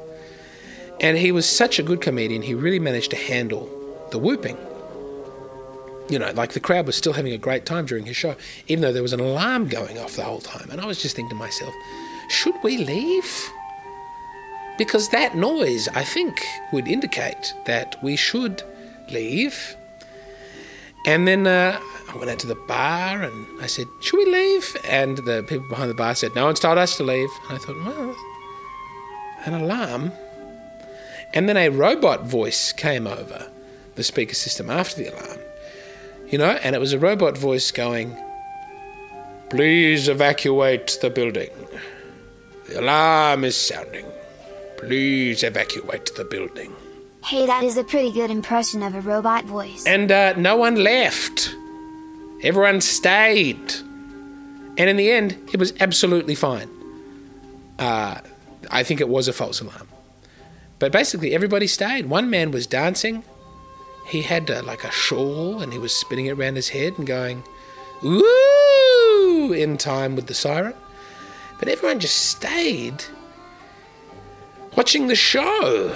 And 1.00 1.16
he 1.16 1.32
was 1.32 1.48
such 1.48 1.78
a 1.78 1.82
good 1.82 2.00
comedian, 2.00 2.42
he 2.42 2.54
really 2.54 2.78
managed 2.78 3.10
to 3.10 3.16
handle 3.16 3.68
the 4.10 4.18
whooping. 4.18 4.56
You 6.10 6.18
know, 6.18 6.30
like 6.32 6.52
the 6.52 6.60
crowd 6.60 6.86
was 6.86 6.96
still 6.96 7.12
having 7.12 7.32
a 7.32 7.38
great 7.38 7.64
time 7.64 7.86
during 7.86 8.04
his 8.04 8.16
show, 8.16 8.36
even 8.66 8.82
though 8.82 8.92
there 8.92 9.02
was 9.02 9.12
an 9.12 9.20
alarm 9.20 9.68
going 9.68 9.98
off 9.98 10.16
the 10.16 10.24
whole 10.24 10.40
time. 10.40 10.68
And 10.70 10.80
I 10.80 10.86
was 10.86 11.00
just 11.00 11.16
thinking 11.16 11.30
to 11.30 11.36
myself, 11.36 11.72
should 12.28 12.54
we 12.62 12.78
leave? 12.78 13.50
Because 14.76 15.08
that 15.10 15.36
noise, 15.36 15.88
I 15.88 16.04
think, 16.04 16.44
would 16.72 16.88
indicate 16.88 17.54
that 17.66 17.96
we 18.02 18.16
should 18.16 18.62
leave. 19.10 19.76
And 21.06 21.28
then 21.28 21.46
uh, 21.46 21.80
I 22.12 22.16
went 22.16 22.30
out 22.30 22.38
to 22.40 22.46
the 22.46 22.54
bar 22.54 23.22
and 23.22 23.62
I 23.62 23.66
said, 23.66 23.86
Should 24.00 24.18
we 24.18 24.26
leave? 24.26 24.76
And 24.88 25.18
the 25.18 25.44
people 25.46 25.68
behind 25.68 25.90
the 25.90 25.94
bar 25.94 26.14
said, 26.14 26.34
No 26.34 26.46
one's 26.46 26.60
told 26.60 26.78
us 26.78 26.96
to 26.96 27.04
leave. 27.04 27.30
And 27.48 27.56
I 27.56 27.58
thought, 27.58 27.76
Well, 27.84 28.16
an 29.44 29.54
alarm. 29.54 30.12
And 31.32 31.48
then 31.48 31.56
a 31.56 31.68
robot 31.68 32.26
voice 32.26 32.72
came 32.72 33.06
over 33.06 33.50
the 33.94 34.02
speaker 34.02 34.34
system 34.34 34.70
after 34.70 35.02
the 35.02 35.12
alarm, 35.12 35.38
you 36.30 36.38
know, 36.38 36.50
and 36.62 36.74
it 36.74 36.78
was 36.78 36.92
a 36.92 36.98
robot 36.98 37.36
voice 37.36 37.70
going, 37.70 38.16
Please 39.50 40.08
evacuate 40.08 40.98
the 41.02 41.10
building. 41.10 41.50
The 42.68 42.80
alarm 42.80 43.44
is 43.44 43.56
sounding. 43.56 44.06
Please 44.76 45.42
evacuate 45.42 46.14
the 46.16 46.24
building. 46.24 46.72
Hey, 47.24 47.46
that 47.46 47.64
is 47.64 47.76
a 47.76 47.84
pretty 47.84 48.12
good 48.12 48.30
impression 48.30 48.82
of 48.82 48.94
a 48.94 49.00
robot 49.00 49.44
voice. 49.44 49.84
And 49.86 50.10
uh, 50.10 50.34
no 50.34 50.56
one 50.56 50.76
left. 50.76 51.54
Everyone 52.42 52.80
stayed. 52.80 53.74
And 54.78 54.88
in 54.88 54.96
the 54.96 55.10
end, 55.10 55.36
it 55.52 55.58
was 55.58 55.74
absolutely 55.80 56.34
fine. 56.34 56.70
Uh, 57.78 58.20
I 58.70 58.82
think 58.84 59.00
it 59.00 59.08
was 59.08 59.26
a 59.26 59.32
false 59.32 59.60
alarm. 59.60 59.88
But 60.78 60.92
basically, 60.92 61.34
everybody 61.34 61.66
stayed. 61.66 62.06
One 62.06 62.30
man 62.30 62.52
was 62.52 62.66
dancing. 62.66 63.24
He 64.04 64.22
had 64.22 64.50
uh, 64.50 64.62
like 64.64 64.84
a 64.84 64.90
shawl 64.90 65.60
and 65.60 65.72
he 65.72 65.78
was 65.78 65.94
spinning 65.94 66.26
it 66.26 66.38
around 66.38 66.56
his 66.56 66.70
head 66.70 66.98
and 66.98 67.06
going, 67.06 67.44
ooh, 68.04 69.52
in 69.52 69.76
time 69.78 70.16
with 70.16 70.26
the 70.26 70.34
siren. 70.34 70.74
But 71.58 71.68
everyone 71.68 72.00
just 72.00 72.16
stayed 72.16 73.04
watching 74.76 75.08
the 75.08 75.14
show. 75.14 75.94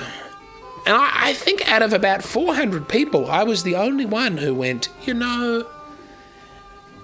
And 0.87 0.95
I, 0.95 1.11
I 1.29 1.33
think 1.33 1.67
out 1.71 1.83
of 1.83 1.93
about 1.93 2.23
400 2.23 2.89
people, 2.89 3.31
I 3.31 3.43
was 3.43 3.63
the 3.63 3.77
only 3.77 4.05
one 4.05 4.37
who 4.37 4.55
went, 4.55 4.91
you 5.05 5.15
know, 5.15 5.67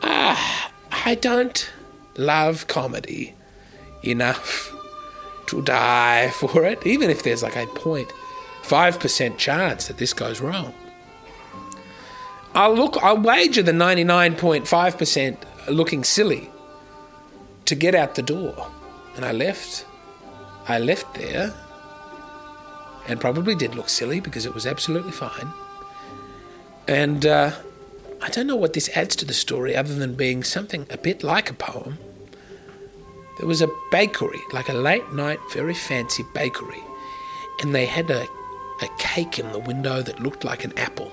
ah, 0.03 0.71
I 0.93 1.15
don't 1.15 1.71
love 2.17 2.67
comedy 2.67 3.35
enough 4.03 4.75
to 5.47 5.63
die 5.63 6.31
for 6.35 6.65
it, 6.65 6.87
even 6.87 7.11
if 7.11 7.23
there's 7.23 7.43
like 7.43 7.57
a 7.57 7.67
0.5% 7.67 9.39
chance 9.39 9.89
that 9.89 9.99
this 9.99 10.13
goes 10.13 10.41
wrong. 10.41 10.75
I'll 12.55 12.75
look, 12.75 12.97
I'll 13.03 13.21
wager 13.21 13.63
the 13.63 13.73
99.5% 13.73 15.37
looking 15.69 16.05
silly 16.05 16.51
to 17.65 17.75
get 17.75 17.95
out 17.95 18.17
the 18.17 18.23
door. 18.23 18.69
And 19.17 19.25
I 19.25 19.33
left. 19.33 19.87
I 20.69 20.79
left 20.79 21.15
there 21.15 21.55
and 23.09 23.21
probably 23.21 23.55
did 23.55 23.75
look 23.75 23.89
silly 23.89 24.21
because 24.21 24.47
it 24.47 24.55
was 24.55 24.67
absolutely 24.67 25.13
fine. 25.13 25.53
And 26.87 27.27
uh, 27.27 27.53
I 28.23 28.29
don't 28.29 28.47
know 28.47 28.57
what 28.57 28.73
this 28.73 28.89
adds 28.97 29.17
to 29.17 29.25
the 29.25 29.35
story 29.35 29.77
other 29.77 29.95
than 29.95 30.15
being 30.15 30.45
something 30.45 30.87
a 30.91 30.99
bit 30.99 31.23
like 31.23 31.51
a 31.51 31.55
poem. 31.55 31.99
There 33.39 33.47
was 33.47 33.63
a 33.63 33.71
bakery, 33.91 34.41
like 34.53 34.69
a 34.69 34.75
late 34.75 35.13
night, 35.13 35.41
very 35.53 35.75
fancy 35.75 36.25
bakery, 36.35 36.83
and 37.63 37.75
they 37.75 37.87
had 37.87 38.11
a, 38.11 38.23
a 38.83 38.89
cake 38.99 39.39
in 39.39 39.51
the 39.53 39.59
window 39.59 40.03
that 40.03 40.21
looked 40.21 40.45
like 40.45 40.65
an 40.65 40.77
apple. 40.77 41.11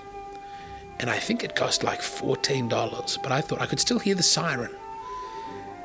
And 0.99 1.09
I 1.09 1.19
think 1.19 1.43
it 1.43 1.55
cost 1.55 1.83
like 1.83 2.01
$14, 2.01 3.21
but 3.21 3.31
I 3.31 3.41
thought 3.41 3.61
I 3.61 3.65
could 3.65 3.79
still 3.79 3.99
hear 3.99 4.15
the 4.15 4.23
siren. 4.23 4.71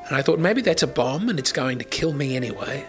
And 0.06 0.16
I 0.16 0.22
thought 0.22 0.38
maybe 0.38 0.62
that's 0.62 0.82
a 0.82 0.86
bomb 0.86 1.28
and 1.28 1.38
it's 1.38 1.52
going 1.52 1.78
to 1.78 1.84
kill 1.84 2.12
me 2.12 2.34
anyway. 2.34 2.86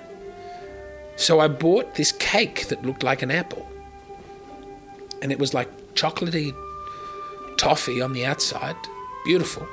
So 1.15 1.39
I 1.39 1.47
bought 1.47 1.95
this 1.95 2.11
cake 2.11 2.67
that 2.69 2.85
looked 2.85 3.03
like 3.03 3.21
an 3.21 3.31
apple. 3.31 3.67
And 5.21 5.31
it 5.31 5.39
was 5.39 5.53
like 5.53 5.69
chocolatey 5.93 6.55
toffee 7.57 8.01
on 8.01 8.13
the 8.13 8.25
outside, 8.25 8.75
beautiful. 9.25 9.67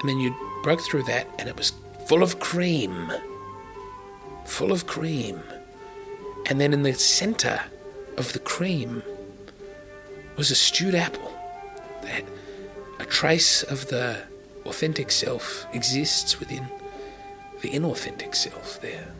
And 0.00 0.08
then 0.08 0.18
you 0.18 0.34
broke 0.62 0.80
through 0.80 1.04
that 1.04 1.28
and 1.38 1.48
it 1.48 1.56
was 1.56 1.72
full 2.06 2.22
of 2.22 2.40
cream. 2.40 3.10
Full 4.44 4.70
of 4.70 4.86
cream. 4.86 5.40
And 6.46 6.60
then 6.60 6.72
in 6.72 6.82
the 6.82 6.94
center 6.94 7.60
of 8.16 8.32
the 8.32 8.38
cream 8.38 9.02
was 10.36 10.50
a 10.50 10.54
stewed 10.54 10.94
apple. 10.94 11.27
That 12.02 12.24
a 12.98 13.04
trace 13.04 13.62
of 13.62 13.88
the 13.88 14.22
authentic 14.66 15.10
self 15.10 15.66
exists 15.72 16.38
within 16.38 16.68
the 17.60 17.70
inauthentic 17.70 18.34
self 18.34 18.80
there 18.80 19.14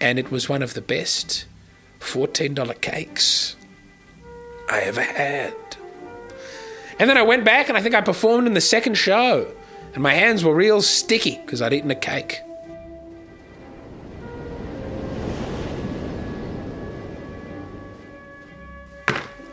and 0.00 0.18
it 0.18 0.30
was 0.30 0.48
one 0.48 0.62
of 0.62 0.74
the 0.74 0.80
best 0.80 1.46
$14 2.00 2.80
cakes 2.80 3.56
I 4.70 4.80
ever 4.80 5.02
had. 5.02 5.54
And 6.98 7.08
then 7.08 7.16
I 7.16 7.22
went 7.22 7.44
back 7.44 7.68
and 7.68 7.76
I 7.76 7.82
think 7.82 7.94
I 7.94 8.00
performed 8.00 8.46
in 8.46 8.54
the 8.54 8.60
second 8.60 8.94
show, 8.94 9.52
and 9.94 10.02
my 10.02 10.14
hands 10.14 10.44
were 10.44 10.54
real 10.54 10.82
sticky 10.82 11.40
because 11.44 11.62
I'd 11.62 11.72
eaten 11.72 11.90
a 11.90 11.96
cake. 11.96 12.40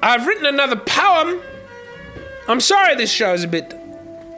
I've 0.01 0.27
written 0.27 0.45
another 0.45 0.75
poem. 0.75 1.41
I'm 2.47 2.59
sorry 2.59 2.95
this 2.95 3.11
show 3.11 3.33
is 3.33 3.43
a 3.43 3.47
bit 3.47 3.73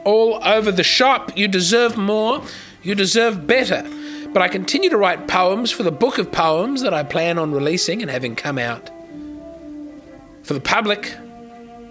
all 0.04 0.42
over 0.42 0.72
the 0.72 0.84
shop. 0.84 1.36
You 1.36 1.48
deserve 1.48 1.96
more. 1.96 2.42
You 2.82 2.94
deserve 2.94 3.46
better. 3.46 3.86
But 4.32 4.42
I 4.42 4.48
continue 4.48 4.90
to 4.90 4.96
write 4.96 5.28
poems 5.28 5.70
for 5.70 5.82
the 5.82 5.92
book 5.92 6.18
of 6.18 6.32
poems 6.32 6.82
that 6.82 6.94
I 6.94 7.02
plan 7.02 7.38
on 7.38 7.52
releasing 7.52 8.02
and 8.02 8.10
having 8.10 8.34
come 8.34 8.58
out 8.58 8.90
for 10.48 10.54
the 10.54 10.60
public, 10.60 11.14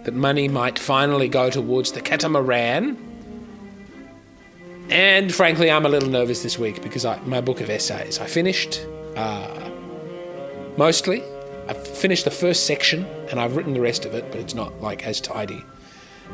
that 0.05 0.15
money 0.15 0.47
might 0.47 0.79
finally 0.79 1.27
go 1.27 1.51
towards 1.51 1.91
the 1.91 2.01
catamaran. 2.01 2.97
And 4.89 5.31
frankly, 5.31 5.69
I'm 5.69 5.85
a 5.85 5.89
little 5.89 6.09
nervous 6.09 6.41
this 6.41 6.57
week 6.57 6.81
because 6.81 7.05
I, 7.05 7.19
my 7.19 7.39
book 7.39 7.61
of 7.61 7.69
essays, 7.69 8.17
I 8.17 8.25
finished 8.25 8.83
uh, 9.15 9.69
mostly. 10.75 11.21
I've 11.67 11.85
finished 11.85 12.25
the 12.25 12.31
first 12.31 12.65
section 12.65 13.05
and 13.29 13.39
I've 13.39 13.55
written 13.55 13.73
the 13.73 13.81
rest 13.81 14.05
of 14.05 14.15
it, 14.15 14.31
but 14.31 14.39
it's 14.39 14.55
not 14.55 14.81
like 14.81 15.05
as 15.05 15.21
tidy. 15.21 15.63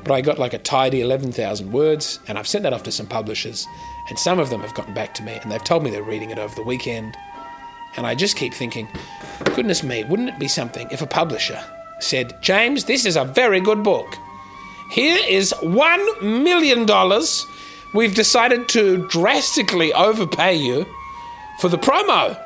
But 0.03 0.11
I 0.11 0.21
got 0.21 0.39
like 0.39 0.53
a 0.53 0.57
tidy 0.57 1.01
11,000 1.01 1.71
words 1.71 2.19
and 2.27 2.37
I've 2.37 2.47
sent 2.47 2.63
that 2.63 2.73
off 2.73 2.83
to 2.83 2.91
some 2.91 3.07
publishers 3.07 3.67
and 4.09 4.19
some 4.19 4.39
of 4.39 4.49
them 4.49 4.61
have 4.61 4.73
gotten 4.73 4.93
back 4.93 5.13
to 5.15 5.23
me 5.23 5.33
and 5.41 5.51
they've 5.51 5.63
told 5.63 5.83
me 5.83 5.89
they're 5.89 6.03
reading 6.03 6.29
it 6.29 6.39
over 6.39 6.53
the 6.55 6.63
weekend. 6.63 7.17
And 7.95 8.05
I 8.07 8.15
just 8.15 8.35
keep 8.35 8.53
thinking, 8.53 8.87
goodness 9.55 9.83
me, 9.83 10.03
wouldn't 10.03 10.29
it 10.29 10.39
be 10.39 10.47
something 10.47 10.87
if 10.91 11.01
a 11.01 11.07
publisher 11.07 11.63
said, 11.99 12.41
James, 12.41 12.85
this 12.85 13.05
is 13.05 13.15
a 13.15 13.23
very 13.23 13.61
good 13.61 13.83
book. 13.83 14.17
Here 14.89 15.19
is 15.27 15.53
$1 15.61 16.43
million. 16.43 16.85
We've 17.93 18.15
decided 18.15 18.67
to 18.69 19.07
drastically 19.07 19.93
overpay 19.93 20.55
you 20.55 20.85
for 21.59 21.69
the 21.69 21.77
promo 21.77 22.39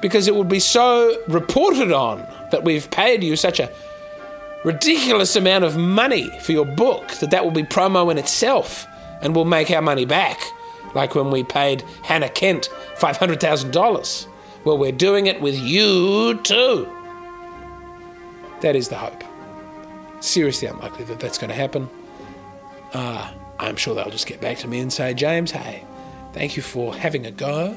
because 0.00 0.28
it 0.28 0.34
would 0.34 0.48
be 0.48 0.60
so 0.60 1.16
reported 1.28 1.92
on 1.92 2.18
that 2.50 2.62
we've 2.62 2.90
paid 2.90 3.24
you 3.24 3.36
such 3.36 3.60
a 3.60 3.70
ridiculous 4.66 5.36
amount 5.36 5.62
of 5.62 5.76
money 5.76 6.28
for 6.40 6.50
your 6.50 6.64
book 6.64 7.06
that 7.20 7.30
that 7.30 7.44
will 7.44 7.52
be 7.52 7.62
promo 7.62 8.10
in 8.10 8.18
itself 8.18 8.84
and 9.22 9.34
we'll 9.34 9.44
make 9.44 9.70
our 9.70 9.80
money 9.80 10.04
back 10.04 10.40
like 10.92 11.14
when 11.14 11.30
we 11.30 11.44
paid 11.44 11.82
Hannah 12.02 12.28
Kent 12.28 12.68
$500,000. 12.96 14.26
Well, 14.64 14.76
we're 14.76 14.90
doing 14.90 15.28
it 15.28 15.40
with 15.40 15.54
you 15.54 16.40
too. 16.42 16.92
That 18.60 18.74
is 18.74 18.88
the 18.88 18.96
hope. 18.96 19.22
Seriously 20.20 20.66
unlikely 20.66 21.04
that 21.04 21.20
that's 21.20 21.38
going 21.38 21.50
to 21.50 21.54
happen. 21.54 21.88
Uh, 22.92 23.32
I'm 23.60 23.76
sure 23.76 23.94
they'll 23.94 24.10
just 24.10 24.26
get 24.26 24.40
back 24.40 24.58
to 24.58 24.68
me 24.68 24.80
and 24.80 24.92
say, 24.92 25.14
James, 25.14 25.52
hey, 25.52 25.84
thank 26.32 26.56
you 26.56 26.62
for 26.62 26.92
having 26.92 27.24
a 27.24 27.30
go. 27.30 27.76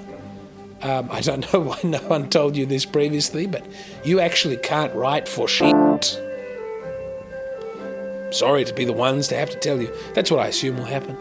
Um, 0.81 1.07
I 1.11 1.21
don't 1.21 1.41
know 1.53 1.59
why 1.59 1.77
no 1.83 1.99
one 1.99 2.31
told 2.31 2.57
you 2.57 2.65
this 2.65 2.87
previously, 2.87 3.45
but 3.45 3.63
you 4.03 4.19
actually 4.19 4.57
can't 4.57 4.95
write 4.95 5.27
for 5.27 5.47
shit. 5.47 5.78
Sorry 8.31 8.63
to 8.63 8.73
be 8.73 8.85
the 8.85 8.93
ones 8.93 9.27
to 9.29 9.35
have 9.35 9.49
to 9.49 9.57
tell 9.57 9.81
you. 9.81 9.91
That's 10.13 10.29
what 10.31 10.39
I 10.39 10.47
assume 10.47 10.77
will 10.77 10.85
happen. 10.85 11.17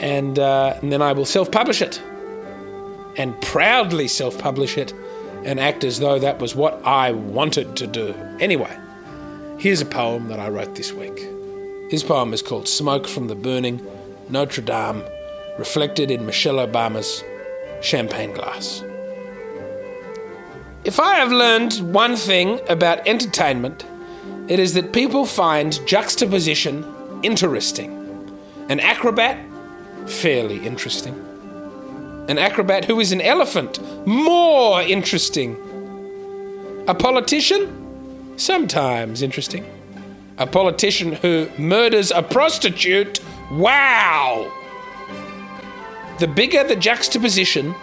And, 0.00 0.38
uh, 0.38 0.78
and 0.80 0.92
then 0.92 1.02
I 1.02 1.12
will 1.12 1.24
self 1.24 1.50
publish 1.50 1.82
it. 1.82 2.00
And 3.16 3.38
proudly 3.42 4.08
self 4.08 4.38
publish 4.38 4.78
it 4.78 4.94
and 5.44 5.58
act 5.58 5.84
as 5.84 5.98
though 5.98 6.18
that 6.18 6.38
was 6.38 6.54
what 6.54 6.80
I 6.84 7.12
wanted 7.12 7.76
to 7.76 7.86
do. 7.86 8.14
Anyway, 8.40 8.76
here's 9.58 9.80
a 9.80 9.86
poem 9.86 10.28
that 10.28 10.38
I 10.38 10.48
wrote 10.48 10.74
this 10.74 10.92
week. 10.92 11.16
This 11.90 12.02
poem 12.02 12.32
is 12.32 12.42
called 12.42 12.68
Smoke 12.68 13.06
from 13.06 13.28
the 13.28 13.34
Burning 13.34 13.84
Notre 14.28 14.62
Dame, 14.62 15.02
reflected 15.58 16.10
in 16.10 16.24
Michelle 16.24 16.56
Obama's 16.66 17.22
champagne 17.82 18.32
glass. 18.32 18.82
If 20.84 20.98
I 20.98 21.16
have 21.16 21.30
learned 21.30 21.74
one 21.94 22.16
thing 22.16 22.60
about 22.68 23.06
entertainment, 23.06 23.84
it 24.48 24.58
is 24.58 24.74
that 24.74 24.92
people 24.92 25.24
find 25.24 25.84
juxtaposition 25.86 26.84
interesting. 27.22 27.90
An 28.68 28.80
acrobat, 28.80 29.38
fairly 30.06 30.64
interesting. 30.66 31.14
An 32.28 32.38
acrobat 32.38 32.84
who 32.84 33.00
is 33.00 33.12
an 33.12 33.20
elephant, 33.20 33.78
more 34.06 34.82
interesting. 34.82 35.56
A 36.88 36.94
politician, 36.94 38.36
sometimes 38.36 39.22
interesting. 39.22 39.64
A 40.38 40.46
politician 40.46 41.12
who 41.12 41.48
murders 41.58 42.10
a 42.10 42.22
prostitute, 42.22 43.20
wow! 43.52 44.50
The 46.18 46.26
bigger 46.26 46.64
the 46.64 46.76
juxtaposition, 46.76 47.74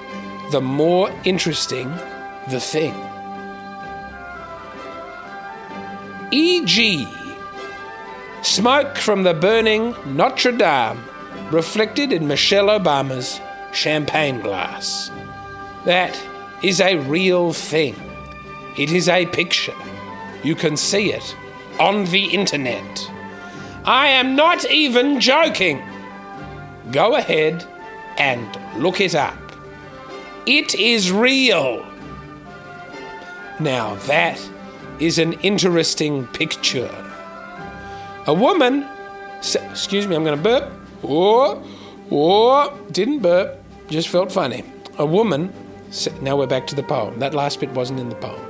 the 0.52 0.62
more 0.62 1.12
interesting 1.24 1.90
the 2.50 2.60
thing. 2.60 2.94
E.g., 6.32 7.08
smoke 8.44 8.98
from 8.98 9.24
the 9.24 9.34
burning 9.34 9.96
Notre 10.06 10.52
Dame 10.52 11.04
reflected 11.52 12.14
in 12.14 12.28
Michelle 12.28 12.68
Obama's 12.68 13.42
champagne 13.74 14.40
glass. 14.40 15.10
That 15.86 16.20
is 16.62 16.82
a 16.82 16.98
real 16.98 17.52
thing. 17.52 17.96
It 18.78 18.92
is 18.92 19.10
a 19.10 19.26
picture. 19.26 19.74
You 20.44 20.54
can 20.54 20.78
see 20.78 21.12
it 21.12 21.36
on 21.80 22.06
the 22.06 22.26
internet. 22.26 23.12
I 23.86 24.08
am 24.08 24.36
not 24.36 24.70
even 24.70 25.20
joking. 25.20 25.82
Go 26.92 27.16
ahead 27.16 27.66
and 28.18 28.60
look 28.78 29.02
it 29.02 29.16
up. 29.16 29.38
It 30.46 30.76
is 30.76 31.12
real. 31.12 31.86
Now 33.60 33.96
that 34.06 34.40
is 35.00 35.18
an 35.18 35.34
interesting 35.42 36.28
picture. 36.28 36.90
A 38.28 38.34
woman, 38.34 38.86
excuse 39.40 40.08
me, 40.08 40.16
I'm 40.16 40.24
going 40.24 40.38
to 40.38 40.44
burp. 40.44 40.72
Oh, 41.04 41.64
oh, 42.12 42.80
didn't 42.92 43.20
burp, 43.20 43.64
just 43.90 44.10
felt 44.10 44.32
funny. 44.32 44.64
A 44.98 45.06
woman, 45.06 45.54
now 46.22 46.38
we're 46.38 46.48
back 46.48 46.68
to 46.68 46.76
the 46.76 46.84
poem. 46.84 47.20
That 47.20 47.34
last 47.34 47.60
bit 47.62 47.70
wasn't 47.72 48.00
in 48.00 48.10
the 48.10 48.16
poem. 48.16 48.46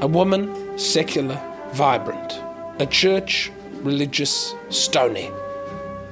A 0.00 0.06
woman, 0.06 0.78
secular, 0.78 1.40
vibrant. 1.72 2.40
A 2.78 2.86
church, 2.86 3.52
religious, 3.82 4.54
stony. 4.70 5.26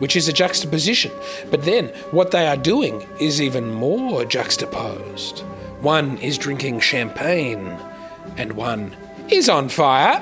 Which 0.01 0.17
is 0.17 0.29
a 0.29 0.33
juxtaposition. 0.33 1.13
But 1.51 1.65
then 1.65 1.89
what 2.11 2.31
they 2.31 2.47
are 2.47 2.57
doing 2.57 3.07
is 3.19 3.41
even 3.41 3.73
more 3.73 4.27
juxtaposed. 4.27 5.43
One 5.87 6.19
is 6.19 6.37
drinking 6.37 6.81
champagne, 6.81 7.79
and 8.37 8.55
one 8.55 8.97
is 9.29 9.49
on 9.49 9.69
fire. 9.69 10.21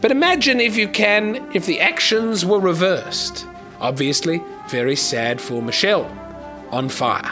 But 0.00 0.10
imagine 0.10 0.58
if 0.58 0.74
you 0.74 0.88
can, 0.88 1.36
if 1.52 1.66
the 1.66 1.80
actions 1.80 2.46
were 2.46 2.58
reversed. 2.58 3.46
Obviously, 3.78 4.42
very 4.70 4.96
sad 4.96 5.38
for 5.38 5.60
Michelle. 5.60 6.06
On 6.70 6.88
fire. 6.88 7.30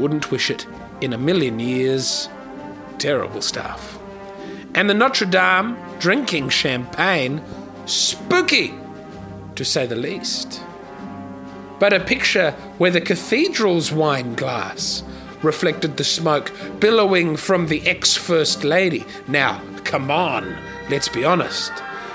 Wouldn't 0.00 0.32
wish 0.32 0.50
it 0.50 0.66
in 1.00 1.12
a 1.12 1.16
million 1.16 1.60
years. 1.60 2.28
Terrible 2.98 3.40
stuff. 3.40 3.96
And 4.74 4.90
the 4.90 4.94
Notre 4.94 5.26
Dame 5.26 5.76
drinking 6.00 6.48
champagne, 6.48 7.40
spooky, 7.86 8.74
to 9.54 9.64
say 9.64 9.86
the 9.86 9.94
least. 9.94 10.60
But 11.78 11.92
a 11.92 12.00
picture 12.00 12.50
where 12.78 12.90
the 12.90 13.00
cathedral's 13.00 13.92
wine 13.92 14.34
glass 14.34 15.04
reflected 15.42 15.96
the 15.96 16.04
smoke 16.04 16.52
billowing 16.78 17.36
from 17.36 17.66
the 17.66 17.86
ex 17.86 18.16
First 18.16 18.64
Lady. 18.64 19.04
Now, 19.28 19.62
come 19.84 20.10
on, 20.10 20.56
let's 20.88 21.08
be 21.08 21.24
honest. 21.24 21.72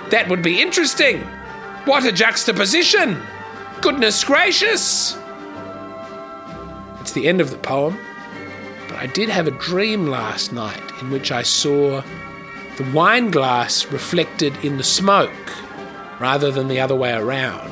That 0.10 0.30
would 0.30 0.42
be 0.44 0.62
interesting. 0.62 1.22
What 1.86 2.06
a 2.06 2.12
juxtaposition! 2.12 3.22
Goodness 3.82 4.24
gracious! 4.24 5.18
It's 7.02 7.12
the 7.12 7.28
end 7.28 7.42
of 7.42 7.52
the 7.52 7.58
poem, 7.58 7.98
but 8.88 8.98
I 8.98 9.08
did 9.08 9.30
have 9.30 9.48
a 9.48 9.52
dream 9.52 10.08
last 10.08 10.52
night 10.52 10.82
in 11.02 11.12
which 11.12 11.32
I 11.32 11.44
saw 11.44 12.02
the 12.78 12.92
wine 12.94 13.32
glass 13.32 13.86
reflected 13.92 14.56
in 14.64 14.78
the 14.78 14.84
smoke 14.84 15.32
rather 16.20 16.52
than 16.52 16.68
the 16.68 16.80
other 16.80 16.96
way 16.96 17.14
around. 17.14 17.70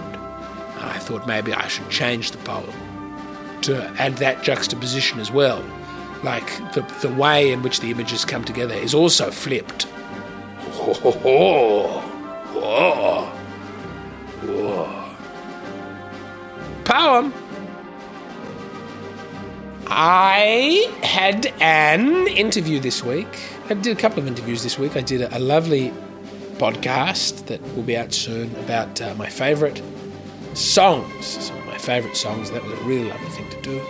And 0.76 0.86
I 0.86 1.00
thought 1.00 1.28
maybe 1.28 1.54
I 1.54 1.68
should 1.68 1.89
change 1.89 2.32
the 2.32 2.38
poem 2.39 2.92
to 3.63 3.84
add 3.99 4.17
that 4.17 4.43
juxtaposition 4.43 5.19
as 5.19 5.32
well. 5.32 5.63
Like 6.23 6.47
the, 6.73 6.82
the 7.02 7.13
way 7.13 7.52
in 7.52 7.62
which 7.62 7.80
the 7.82 7.91
images 7.91 8.23
come 8.26 8.43
together 8.45 8.76
is 8.76 8.93
also 8.93 9.32
flipped. 9.32 9.88
Oh, 10.76 12.04
oh, 12.56 13.39
oh. 14.43 15.17
Poem. 16.86 17.34
I 19.88 20.91
had 21.04 21.54
an 21.60 22.28
interview 22.28 22.80
this 22.80 23.04
week. 23.04 23.28
I 23.69 23.73
did 23.76 23.95
a 23.95 23.99
couple 23.99 24.19
of 24.19 24.28
interviews 24.28 24.63
this 24.63 24.80
week. 24.80 24.95
I 24.95 25.02
did 25.02 25.21
a, 25.21 25.38
a 25.38 25.39
lovely 25.39 25.93
podcast 26.58 27.45
that 27.47 27.62
will 27.76 27.84
be 27.84 27.97
out 27.97 28.13
soon 28.13 28.56
about 28.58 29.02
uh, 29.02 29.13
my 29.15 29.28
favourite 29.30 29.82
songs. 30.54 31.52
Favourite 31.84 32.15
songs. 32.15 32.52
That 32.52 32.63
was 32.63 32.72
a 32.72 32.84
really 32.84 33.10
lovely 33.10 33.30
thing 33.30 33.50
to 33.50 33.62
do. 33.62 33.82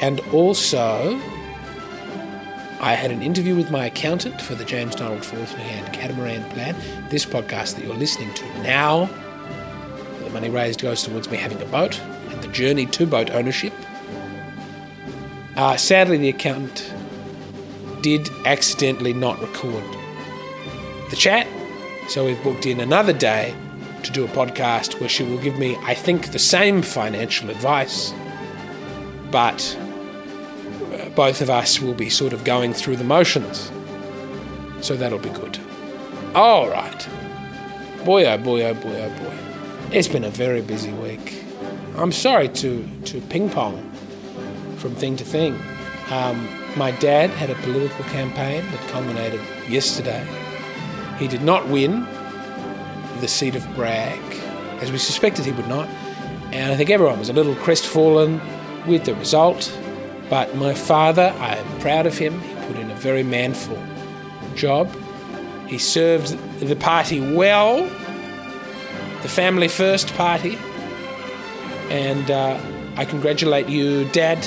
And 0.00 0.20
also, 0.32 1.20
I 2.80 2.94
had 2.94 3.10
an 3.10 3.22
interview 3.22 3.54
with 3.54 3.70
my 3.70 3.86
accountant 3.86 4.40
for 4.40 4.54
the 4.54 4.64
James 4.64 4.94
Donald 4.94 5.24
Forbes 5.24 5.52
McCann 5.52 5.92
Catamaran 5.92 6.44
Plan. 6.50 6.74
This 7.10 7.24
podcast 7.24 7.76
that 7.76 7.84
you're 7.84 7.94
listening 7.94 8.32
to 8.34 8.62
now, 8.62 9.06
the 10.22 10.30
money 10.30 10.50
raised 10.50 10.82
goes 10.82 11.02
towards 11.02 11.30
me 11.30 11.36
having 11.36 11.60
a 11.62 11.66
boat 11.66 12.00
and 12.00 12.42
the 12.42 12.48
journey 12.48 12.86
to 12.86 13.06
boat 13.06 13.30
ownership. 13.30 13.72
Uh, 15.56 15.76
sadly, 15.76 16.18
the 16.18 16.30
accountant 16.30 16.92
did 18.02 18.28
accidentally 18.44 19.12
not 19.12 19.40
record 19.40 19.84
the 21.10 21.16
chat, 21.16 21.46
so 22.08 22.24
we've 22.24 22.42
booked 22.42 22.66
in 22.66 22.80
another 22.80 23.12
day 23.12 23.54
to 24.04 24.12
do 24.12 24.24
a 24.24 24.28
podcast 24.28 25.00
where 25.00 25.08
she 25.08 25.24
will 25.24 25.38
give 25.38 25.58
me, 25.58 25.76
I 25.82 25.94
think, 25.94 26.32
the 26.32 26.38
same 26.38 26.82
financial 26.82 27.50
advice, 27.50 28.12
but 29.30 29.76
uh, 30.92 31.08
both 31.10 31.40
of 31.40 31.50
us 31.50 31.80
will 31.80 31.94
be 31.94 32.10
sort 32.10 32.32
of 32.32 32.44
going 32.44 32.72
through 32.72 32.96
the 32.96 33.04
motions. 33.04 33.72
So 34.80 34.96
that'll 34.96 35.18
be 35.18 35.30
good. 35.30 35.58
All 36.34 36.68
right. 36.68 37.08
Boy, 38.04 38.26
oh 38.26 38.38
boy, 38.38 38.64
oh 38.64 38.74
boy, 38.74 39.02
oh 39.02 39.08
boy. 39.08 39.38
It's 39.90 40.08
been 40.08 40.24
a 40.24 40.30
very 40.30 40.60
busy 40.60 40.92
week. 40.92 41.44
I'm 41.96 42.12
sorry 42.12 42.48
to, 42.48 42.86
to 43.04 43.20
ping 43.22 43.48
pong 43.48 43.90
from 44.76 44.94
thing 44.94 45.16
to 45.16 45.24
thing. 45.24 45.58
Um, 46.10 46.48
my 46.76 46.90
dad 46.90 47.30
had 47.30 47.50
a 47.50 47.54
political 47.56 48.04
campaign 48.06 48.62
that 48.70 48.88
culminated 48.90 49.40
yesterday. 49.68 50.26
He 51.18 51.28
did 51.28 51.42
not 51.42 51.68
win 51.68 52.06
the 53.24 53.28
seat 53.28 53.56
of 53.56 53.66
Bragg, 53.74 54.20
as 54.82 54.92
we 54.92 54.98
suspected 54.98 55.46
he 55.46 55.52
would 55.52 55.66
not. 55.66 55.88
And 56.52 56.70
I 56.70 56.76
think 56.76 56.90
everyone 56.90 57.18
was 57.18 57.30
a 57.30 57.32
little 57.32 57.54
crestfallen 57.54 58.38
with 58.86 59.06
the 59.06 59.14
result. 59.14 59.74
But 60.28 60.54
my 60.56 60.74
father, 60.74 61.34
I 61.38 61.56
am 61.56 61.80
proud 61.80 62.04
of 62.04 62.18
him. 62.18 62.38
He 62.42 62.54
put 62.66 62.76
in 62.76 62.90
a 62.90 62.94
very 62.96 63.22
manful 63.22 63.82
job. 64.54 64.94
He 65.68 65.78
served 65.78 66.36
the 66.60 66.76
party 66.76 67.34
well, 67.34 67.84
the 69.22 69.28
family 69.30 69.68
first 69.68 70.14
party. 70.16 70.58
And 71.88 72.30
uh, 72.30 72.60
I 72.96 73.06
congratulate 73.06 73.70
you, 73.70 74.04
Dad. 74.10 74.46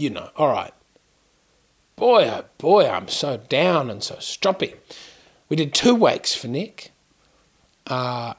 You 0.00 0.08
know, 0.08 0.30
all 0.34 0.48
right. 0.48 0.72
Boy, 1.96 2.26
oh 2.26 2.46
boy, 2.56 2.88
I'm 2.88 3.08
so 3.08 3.36
down 3.36 3.90
and 3.90 4.02
so 4.02 4.14
stroppy. 4.14 4.76
We 5.50 5.56
did 5.56 5.74
two 5.74 5.94
wakes 5.94 6.34
for 6.34 6.48
Nick, 6.48 6.92
uh, 7.86 8.32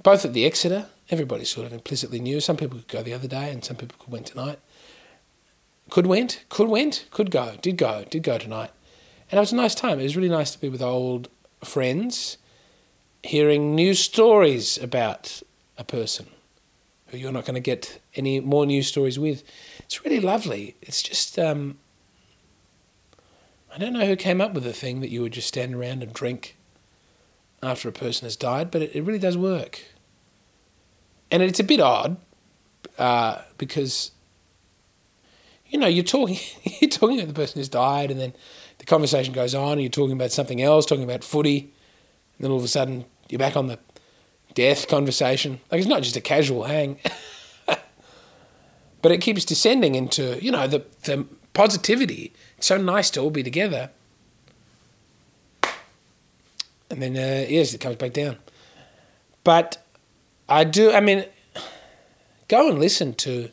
both 0.00 0.24
at 0.24 0.32
the 0.32 0.44
Exeter. 0.44 0.86
Everybody 1.10 1.44
sort 1.44 1.66
of 1.66 1.72
implicitly 1.72 2.20
knew. 2.20 2.38
Some 2.38 2.56
people 2.56 2.78
could 2.78 2.86
go 2.86 3.02
the 3.02 3.14
other 3.14 3.26
day 3.26 3.50
and 3.50 3.64
some 3.64 3.74
people 3.74 3.96
could 3.98 4.12
went 4.12 4.26
tonight. 4.26 4.60
Could 5.90 6.06
went, 6.06 6.44
could 6.50 6.68
went, 6.68 7.06
could 7.10 7.32
go, 7.32 7.56
did 7.60 7.76
go, 7.76 8.04
did 8.08 8.22
go 8.22 8.38
tonight. 8.38 8.70
And 9.28 9.38
it 9.38 9.40
was 9.40 9.50
a 9.50 9.56
nice 9.56 9.74
time. 9.74 9.98
It 9.98 10.04
was 10.04 10.16
really 10.16 10.28
nice 10.28 10.52
to 10.52 10.60
be 10.60 10.68
with 10.68 10.82
old 10.82 11.28
friends, 11.64 12.38
hearing 13.24 13.74
new 13.74 13.92
stories 13.92 14.78
about 14.78 15.42
a 15.76 15.82
person 15.82 16.26
who 17.08 17.18
you're 17.18 17.32
not 17.32 17.44
going 17.44 17.54
to 17.54 17.60
get 17.60 18.00
any 18.14 18.38
more 18.38 18.66
news 18.66 18.86
stories 18.86 19.18
with. 19.18 19.42
It's 19.86 20.04
really 20.04 20.20
lovely. 20.20 20.76
It's 20.82 21.02
just, 21.02 21.38
um, 21.38 21.78
I 23.74 23.78
don't 23.78 23.92
know 23.92 24.04
who 24.04 24.16
came 24.16 24.40
up 24.40 24.52
with 24.52 24.64
the 24.64 24.72
thing 24.72 25.00
that 25.00 25.10
you 25.10 25.22
would 25.22 25.32
just 25.32 25.48
stand 25.48 25.74
around 25.74 26.02
and 26.02 26.12
drink 26.12 26.56
after 27.62 27.88
a 27.88 27.92
person 27.92 28.26
has 28.26 28.36
died, 28.36 28.70
but 28.70 28.82
it, 28.82 28.94
it 28.94 29.02
really 29.02 29.18
does 29.18 29.36
work. 29.36 29.82
And 31.30 31.42
it's 31.42 31.60
a 31.60 31.64
bit 31.64 31.80
odd 31.80 32.16
uh, 32.98 33.42
because, 33.58 34.10
you 35.68 35.78
know, 35.78 35.86
you're 35.86 36.04
talking, 36.04 36.38
you're 36.80 36.90
talking 36.90 37.18
about 37.18 37.28
the 37.28 37.34
person 37.34 37.60
who's 37.60 37.68
died, 37.68 38.10
and 38.10 38.20
then 38.20 38.32
the 38.78 38.84
conversation 38.84 39.32
goes 39.32 39.54
on, 39.54 39.72
and 39.72 39.82
you're 39.82 39.90
talking 39.90 40.12
about 40.12 40.32
something 40.32 40.62
else, 40.62 40.86
talking 40.86 41.04
about 41.04 41.24
footy, 41.24 41.60
and 41.60 42.44
then 42.44 42.50
all 42.50 42.58
of 42.58 42.64
a 42.64 42.68
sudden 42.68 43.04
you're 43.28 43.38
back 43.38 43.56
on 43.56 43.66
the 43.66 43.78
death 44.54 44.88
conversation. 44.88 45.60
Like 45.70 45.80
it's 45.80 45.88
not 45.88 46.02
just 46.02 46.16
a 46.16 46.20
casual 46.20 46.64
hang, 46.64 46.98
but 49.06 49.12
it 49.12 49.20
keeps 49.20 49.44
descending 49.44 49.94
into 49.94 50.36
you 50.42 50.50
know 50.50 50.66
the 50.66 50.84
the 51.04 51.24
positivity. 51.52 52.32
It's 52.58 52.66
so 52.66 52.76
nice 52.76 53.08
to 53.10 53.20
all 53.20 53.30
be 53.30 53.44
together, 53.44 53.90
and 56.90 57.00
then 57.00 57.16
uh, 57.16 57.46
yes, 57.48 57.72
it 57.72 57.80
comes 57.80 57.94
back 57.94 58.12
down. 58.12 58.36
But 59.44 59.80
I 60.48 60.64
do. 60.64 60.90
I 60.90 60.98
mean, 60.98 61.24
go 62.48 62.68
and 62.68 62.80
listen 62.80 63.14
to 63.14 63.50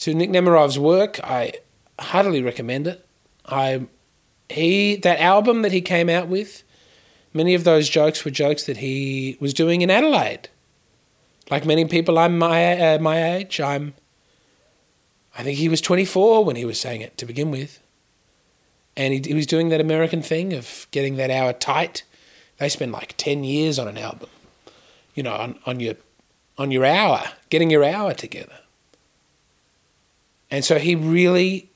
to 0.00 0.14
Nick 0.14 0.30
Nemeroff's 0.30 0.76
work. 0.76 1.20
I 1.22 1.52
heartily 2.00 2.42
recommend 2.42 2.88
it. 2.88 3.06
I 3.46 3.86
he 4.48 4.96
that 4.96 5.20
album 5.20 5.62
that 5.62 5.70
he 5.70 5.80
came 5.80 6.08
out 6.08 6.26
with 6.26 6.64
Many 7.32 7.54
of 7.54 7.62
those 7.62 7.88
jokes 7.88 8.24
were 8.24 8.32
jokes 8.32 8.64
that 8.64 8.78
he 8.78 9.36
was 9.38 9.54
doing 9.54 9.82
in 9.82 9.90
Adelaide. 9.90 10.48
Like 11.50 11.64
many 11.64 11.84
people, 11.84 12.18
I'm 12.18 12.38
my 12.38 12.78
uh, 12.78 12.98
my 12.98 13.36
age. 13.36 13.60
I'm. 13.60 13.94
I 15.36 15.42
think 15.44 15.58
he 15.58 15.68
was 15.68 15.80
24 15.80 16.44
when 16.44 16.56
he 16.56 16.64
was 16.64 16.80
saying 16.80 17.00
it 17.00 17.16
to 17.18 17.24
begin 17.26 17.50
with, 17.50 17.80
and 18.96 19.14
he, 19.14 19.20
he 19.20 19.34
was 19.34 19.46
doing 19.46 19.68
that 19.68 19.80
American 19.80 20.20
thing 20.20 20.52
of 20.52 20.88
getting 20.90 21.16
that 21.16 21.30
hour 21.30 21.52
tight. 21.52 22.02
They 22.58 22.68
spend 22.68 22.90
like 22.90 23.14
10 23.16 23.44
years 23.44 23.78
on 23.78 23.86
an 23.86 23.96
album, 23.96 24.30
you 25.14 25.22
know, 25.22 25.34
on, 25.34 25.58
on 25.64 25.78
your 25.78 25.94
on 26.58 26.72
your 26.72 26.84
hour, 26.84 27.22
getting 27.50 27.70
your 27.70 27.84
hour 27.84 28.14
together. 28.14 28.58
And 30.50 30.64
so 30.64 30.78
he 30.78 30.94
really, 30.94 31.70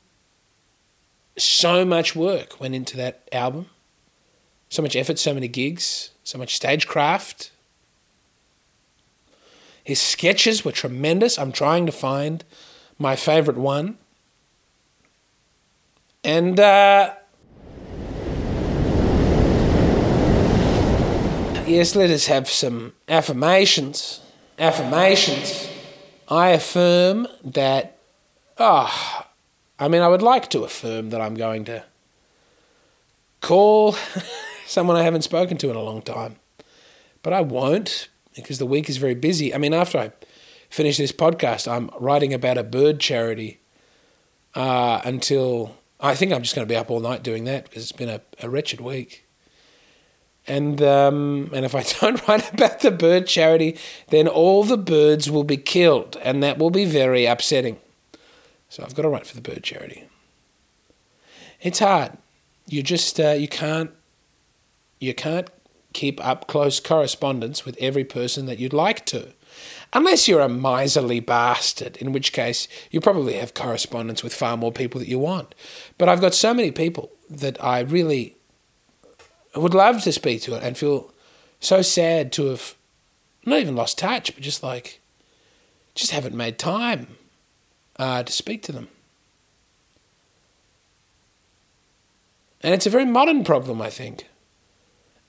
so 1.37 1.85
much 1.85 2.17
work 2.17 2.59
went 2.59 2.75
into 2.75 2.97
that 2.97 3.29
album 3.31 3.69
so 4.73 4.81
much 4.81 4.97
effort, 4.97 5.19
so 5.19 5.35
many 5.35 5.49
gigs, 5.49 6.13
so 6.25 6.39
much 6.39 6.57
stagecraft. 6.57 7.51
His 9.85 10.01
sketches 10.01 10.65
were 10.65 10.73
tremendous. 10.73 11.39
I'm 11.39 11.53
trying 11.53 11.87
to 11.87 11.93
find 11.93 12.45
my 12.99 13.17
favorite 13.17 13.57
one. 13.57 13.99
And 16.25 16.61
uh, 16.61 17.15
yes, 21.67 21.97
let 21.97 22.11
us 22.11 22.27
have 22.27 22.49
some 22.49 22.93
affirmations. 23.09 24.21
Affirmations. 24.59 25.69
I 26.29 26.51
affirm 26.51 27.27
that, 27.45 27.99
ah, 28.59 29.27
oh, 29.27 29.29
I 29.79 29.89
mean, 29.89 30.01
I 30.01 30.09
would 30.09 30.23
like 30.23 30.49
to 30.51 30.63
affirm 30.63 31.11
that 31.11 31.21
I'm 31.21 31.35
going 31.35 31.65
to 31.65 31.85
call 33.41 33.97
someone 34.67 34.97
I 34.97 35.03
haven't 35.03 35.23
spoken 35.23 35.57
to 35.59 35.71
in 35.71 35.77
a 35.77 35.83
long 35.83 36.03
time. 36.03 36.37
But 37.23 37.33
I 37.33 37.41
won't 37.41 38.09
because 38.35 38.59
the 38.59 38.67
week 38.67 38.89
is 38.89 38.97
very 38.97 39.15
busy. 39.15 39.55
I 39.55 39.59
mean, 39.59 39.75
after 39.75 39.99
I 39.99 40.13
finish 40.71 40.97
this 40.97 41.13
podcast, 41.13 41.71
I'm 41.71 41.91
writing 41.99 42.33
about 42.33 42.59
a 42.59 42.63
bird 42.63 43.01
charity 43.01 43.61
uh, 44.55 45.01
until 45.05 45.77
I 46.01 46.15
think 46.15 46.33
I'm 46.33 46.43
just 46.43 46.55
going 46.55 46.67
to 46.67 46.73
be 46.73 46.77
up 46.77 46.91
all 46.91 47.01
night 47.01 47.23
doing 47.23 47.45
that 47.45 47.65
because 47.65 47.83
it's 47.83 47.93
been 47.93 48.09
a, 48.09 48.21
a 48.41 48.49
wretched 48.49 48.81
week. 48.81 49.27
And 50.47 50.83
um, 50.83 51.51
and 51.55 51.65
if 51.65 51.75
I 51.75 51.83
don't 52.01 52.27
write 52.27 52.53
about 52.53 52.81
the 52.81 52.91
bird 52.91 53.27
charity, 53.27 53.79
then 54.09 54.27
all 54.27 54.65
the 54.65 54.77
birds 54.77 55.31
will 55.31 55.45
be 55.45 55.57
killed, 55.57 56.17
and 56.23 56.43
that 56.43 56.59
will 56.59 56.71
be 56.71 56.85
very 56.85 57.27
upsetting. 57.27 57.79
So 58.69 58.83
I've 58.83 58.95
got 58.95 59.03
to 59.03 59.09
write 59.09 59.27
for 59.27 59.37
the 59.37 59.41
bird 59.41 59.63
charity. 59.63 60.05
It's 61.61 61.79
hard. 61.79 62.19
You 62.67 62.83
just 62.83 63.21
uh, 63.21 63.33
you 63.33 63.47
can't 63.47 63.93
you 64.99 65.15
can't 65.15 65.49
keep 65.93 66.25
up 66.25 66.47
close 66.47 66.81
correspondence 66.81 67.65
with 67.65 67.77
every 67.81 68.05
person 68.05 68.47
that 68.47 68.59
you'd 68.59 68.73
like 68.73 69.05
to. 69.07 69.33
Unless 69.93 70.27
you're 70.27 70.41
a 70.41 70.49
miserly 70.49 71.21
bastard, 71.21 71.99
in 71.99 72.13
which 72.13 72.33
case 72.33 72.67
you 72.91 73.01
probably 73.01 73.35
have 73.35 73.53
correspondence 73.53 74.23
with 74.23 74.35
far 74.35 74.57
more 74.57 74.73
people 74.73 74.99
that 74.99 75.09
you 75.09 75.19
want. 75.19 75.55
But 75.99 76.09
I've 76.09 76.21
got 76.21 76.35
so 76.35 76.55
many 76.55 76.71
people 76.71 77.11
that 77.29 77.63
I 77.63 77.81
really 77.81 78.37
would 79.55 79.75
love 79.75 80.03
to 80.03 80.13
speak 80.13 80.41
to 80.43 80.57
and 80.57 80.79
feel 80.79 81.13
so 81.61 81.83
sad 81.83 82.33
to 82.33 82.47
have 82.47 82.75
not 83.45 83.61
even 83.61 83.77
lost 83.77 83.99
touch, 83.99 84.35
but 84.35 84.43
just 84.43 84.63
like, 84.63 85.01
just 85.95 86.13
haven't 86.13 86.35
made 86.35 86.59
time 86.59 87.19
uh, 87.99 88.23
to 88.23 88.33
speak 88.33 88.63
to 88.63 88.73
them. 88.73 88.89
And 92.63 92.73
it's 92.73 92.87
a 92.87 92.91
very 92.91 93.05
modern 93.05 93.45
problem, 93.45 93.83
I 93.83 93.91
think. 93.91 94.27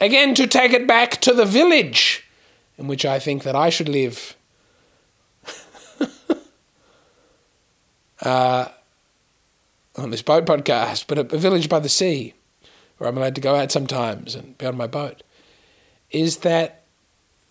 Again, 0.02 0.36
to 0.36 0.48
take 0.48 0.74
it 0.74 0.88
back 0.88 1.22
to 1.22 1.34
the 1.34 1.46
village 1.46 2.24
in 2.78 2.88
which 2.88 3.06
I 3.06 3.20
think 3.20 3.44
that 3.44 3.56
I 3.56 3.70
should 3.70 3.90
live. 3.90 4.36
uh, 8.22 8.68
on 9.96 10.10
this 10.10 10.22
boat 10.22 10.46
podcast, 10.46 11.06
but 11.08 11.18
a, 11.18 11.36
a 11.36 11.38
village 11.38 11.70
by 11.70 11.80
the 11.80 11.90
sea, 11.90 12.34
where 12.98 13.10
I'm 13.10 13.18
allowed 13.18 13.36
to 13.36 13.42
go 13.42 13.56
out 13.56 13.72
sometimes 13.72 14.36
and 14.36 14.58
be 14.58 14.66
on 14.66 14.76
my 14.78 14.88
boat, 14.88 15.24
is 16.12 16.38
that 16.38 16.84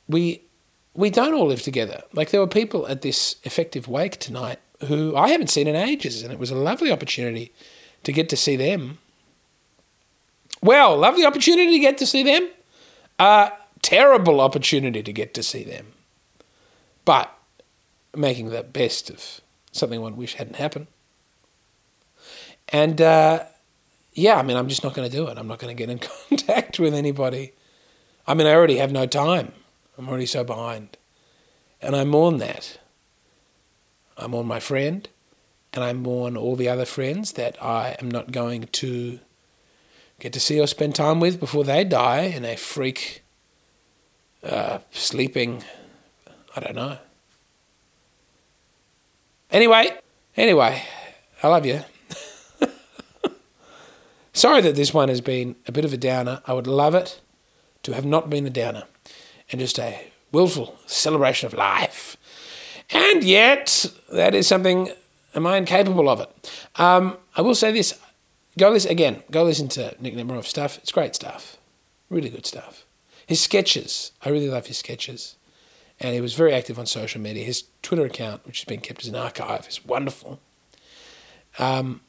we 0.09 0.43
we 0.95 1.09
don't 1.09 1.35
all 1.35 1.47
live 1.47 1.63
together. 1.63 2.03
Like 2.13 2.31
there 2.31 2.41
were 2.41 2.47
people 2.47 2.87
at 2.87 3.03
this 3.03 3.37
effective 3.45 3.89
wake 3.89 4.19
tonight 4.19 4.59
who 4.87 5.17
I 5.17 5.29
haven't 5.29 5.51
seen 5.51 5.69
in 5.69 5.77
ages, 5.77 6.23
and 6.23 6.33
it 6.33 6.39
was 6.39 6.51
a 6.51 6.57
lovely 6.57 6.91
opportunity 6.91 7.53
to 8.03 8.13
get 8.13 8.29
to 8.31 8.37
see 8.37 8.57
them. 8.57 8.99
Well, 10.63 10.97
lovely 10.97 11.27
opportunity 11.27 11.73
to 11.73 11.79
get 11.79 11.99
to 11.99 12.07
see 12.07 12.23
them. 12.23 12.49
A 13.19 13.53
terrible 13.83 14.41
opportunity 14.41 15.03
to 15.03 15.13
get 15.13 15.35
to 15.35 15.43
see 15.43 15.65
them. 15.65 15.93
But 17.05 17.37
making 18.15 18.51
the 18.51 18.63
best 18.63 19.11
of 19.11 19.41
something 19.73 20.01
one 20.01 20.17
wish 20.17 20.35
hadn't 20.35 20.57
happened. 20.57 20.87
And 22.69 23.01
uh, 23.01 23.45
yeah, 24.15 24.37
I 24.37 24.43
mean, 24.43 24.57
I'm 24.57 24.69
just 24.69 24.85
not 24.85 24.95
going 24.95 25.09
to 25.11 25.15
do 25.15 25.27
it. 25.29 25.37
I'm 25.37 25.49
not 25.49 25.59
going 25.59 25.77
to 25.77 25.81
get 25.81 25.91
in 25.91 25.99
contact 26.29 26.79
with 26.79 26.95
anybody. 26.95 27.53
I 28.27 28.35
mean, 28.35 28.47
I 28.47 28.55
already 28.55 28.77
have 28.77 28.93
no 28.93 29.07
time. 29.07 29.53
I'm 29.99 30.09
already 30.09 30.27
so 30.27 30.45
behind. 30.45 30.97
And 31.81 31.97
I 31.97 32.05
mourn 32.05 32.39
that. 32.39 32.79
I 34.17 34.27
mourn 34.29 34.47
my 34.47 34.61
friend, 34.61 35.09
and 35.73 35.83
I 35.83 35.93
mourn 35.93 36.37
all 36.37 36.55
the 36.55 36.69
other 36.69 36.85
friends 36.85 37.33
that 37.33 37.61
I 37.63 37.97
am 37.99 38.11
not 38.11 38.31
going 38.31 38.69
to 38.73 39.19
get 40.23 40.33
to 40.33 40.39
see 40.39 40.61
or 40.61 40.69
spend 40.69 40.95
time 40.95 41.19
with 41.19 41.41
before 41.41 41.65
they 41.65 41.83
die 41.83 42.21
in 42.21 42.45
a 42.45 42.55
freak 42.55 43.25
uh, 44.45 44.79
sleeping, 44.93 45.65
I 46.55 46.61
don't 46.61 46.77
know. 46.77 46.99
Anyway, 49.51 49.89
anyway, 50.37 50.85
I 51.43 51.49
love 51.49 51.67
you. 51.67 51.81
Sorry 54.33 54.61
that 54.61 54.77
this 54.77 54.95
one 54.95 55.09
has 55.09 55.21
been 55.21 55.57
a 55.67 55.73
bit 55.73 55.85
of 55.85 55.93
a 55.93 55.97
downer. 55.97 56.41
I 56.47 56.53
would 56.53 56.69
love 56.69 56.95
it 56.95 57.21
to 57.83 57.93
have 57.93 58.05
not 58.05 58.31
been 58.31 58.47
a 58.47 58.51
downer 58.51 58.85
and 59.51 59.61
just 59.61 59.77
a 59.81 60.13
willful 60.31 60.79
celebration 60.87 61.49
of 61.49 61.55
life. 61.55 62.17
And 62.91 63.25
yet, 63.25 63.87
that 64.13 64.37
is 64.37 64.47
something, 64.47 64.93
am 65.35 65.49
I 65.49 65.57
incapable 65.57 66.09
of 66.09 66.21
it? 66.21 66.53
Um, 66.77 67.17
I 67.35 67.41
will 67.41 67.57
say 67.57 67.73
this 67.73 67.99
Go 68.59 68.71
listen 68.71 68.91
again. 68.91 69.23
Go 69.31 69.45
listen 69.45 69.69
to 69.69 69.95
Nick 69.99 70.15
Nemeroff 70.15 70.45
stuff. 70.45 70.79
It's 70.79 70.93
great 70.93 71.15
stuff, 71.15 71.57
really 72.11 72.29
good 72.29 72.47
stuff. 72.47 72.85
His 73.27 73.41
sketches, 73.41 74.13
I 74.23 74.29
really 74.29 74.51
love 74.51 74.67
his 74.67 74.79
sketches, 74.79 75.37
and 75.99 76.15
he 76.15 76.21
was 76.21 76.35
very 76.35 76.53
active 76.53 76.79
on 76.79 76.87
social 76.87 77.21
media. 77.21 77.45
His 77.45 77.65
Twitter 77.81 78.05
account, 78.05 78.45
which 78.47 78.61
has 78.61 78.65
been 78.67 78.81
kept 78.81 79.03
as 79.03 79.09
an 79.09 79.17
archive, 79.17 79.67
is 79.69 79.85
wonderful. 79.85 80.39
Um, 81.59 82.01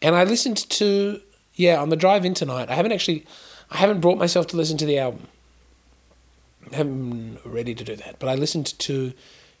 and 0.00 0.14
I 0.14 0.24
listened 0.24 0.56
to 0.70 1.20
yeah 1.54 1.80
on 1.80 1.90
the 1.90 1.96
drive 1.96 2.24
in 2.24 2.34
tonight. 2.34 2.70
I 2.70 2.74
haven't 2.74 2.92
actually, 2.92 3.26
I 3.70 3.76
haven't 3.78 4.00
brought 4.00 4.18
myself 4.18 4.46
to 4.48 4.56
listen 4.56 4.78
to 4.78 4.86
the 4.86 4.98
album. 4.98 5.26
I 6.72 6.76
haven't 6.76 7.40
ready 7.44 7.74
to 7.74 7.84
do 7.84 7.94
that, 7.96 8.18
but 8.18 8.28
I 8.28 8.34
listened 8.34 8.78
to 8.78 9.12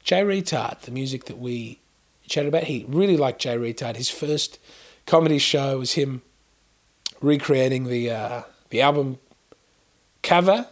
Jay 0.02 0.22
Retard, 0.22 0.80
the 0.80 0.90
music 0.90 1.26
that 1.26 1.38
we 1.38 1.80
chatted 2.26 2.48
about. 2.48 2.64
He 2.64 2.86
really 2.88 3.16
liked 3.16 3.42
Jay 3.42 3.56
Retard. 3.56 3.96
His 3.96 4.08
first 4.08 4.58
comedy 5.06 5.38
show 5.38 5.78
was 5.78 5.92
him 5.92 6.22
recreating 7.20 7.84
the 7.84 8.10
uh, 8.10 8.42
the 8.70 8.82
album 8.82 9.18
cover 10.22 10.66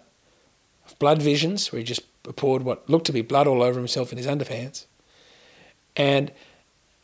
of 0.87 0.99
Blood 0.99 1.23
Visions, 1.23 1.73
where 1.73 1.79
he 1.79 1.85
just 1.85 2.03
poured 2.37 2.63
what 2.63 2.89
looked 2.89 3.07
to 3.07 3.13
be 3.13 3.23
blood 3.23 3.47
all 3.47 3.63
over 3.63 3.79
himself 3.79 4.13
in 4.13 4.19
his 4.19 4.27
underpants. 4.27 4.87
And 5.97 6.33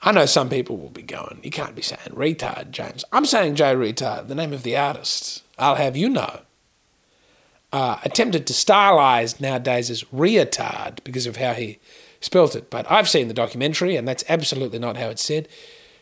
I 0.03 0.13
know 0.13 0.27
some 0.27 0.49
people 0.49 0.77
will 0.79 0.91
be 0.91 1.03
going, 1.03 1.41
you 1.43 1.51
can't 1.51 1.77
be 1.77 1.83
saying 1.83 2.01
retard, 2.11 2.71
James. 2.71 3.05
I'm 3.13 3.27
saying 3.27 3.55
Jay 3.55 3.75
Retard, 3.75 4.29
the 4.29 4.35
name 4.35 4.53
of 4.53 4.63
the 4.63 4.77
artist. 4.77 5.43
I'll 5.59 5.77
have 5.77 5.97
you 5.97 6.09
know. 6.09 6.41
Uh, 7.73 7.99
attempted 8.03 8.49
to 8.49 8.53
stylize 8.53 9.41
nowadays 9.41 9.91
as 9.91 10.03
reatard 10.05 11.05
because 11.05 11.27
of 11.27 11.37
how 11.37 11.53
he 11.53 11.79
spelt 12.21 12.57
it. 12.57 12.69
But 12.69 12.91
I've 12.91 13.09
seen 13.09 13.29
the 13.29 13.35
documentary, 13.35 13.95
and 13.95 14.09
that's 14.09 14.25
absolutely 14.29 14.81
not 14.81 14.97
how 14.97 15.09
it's 15.09 15.23
said. 15.23 15.47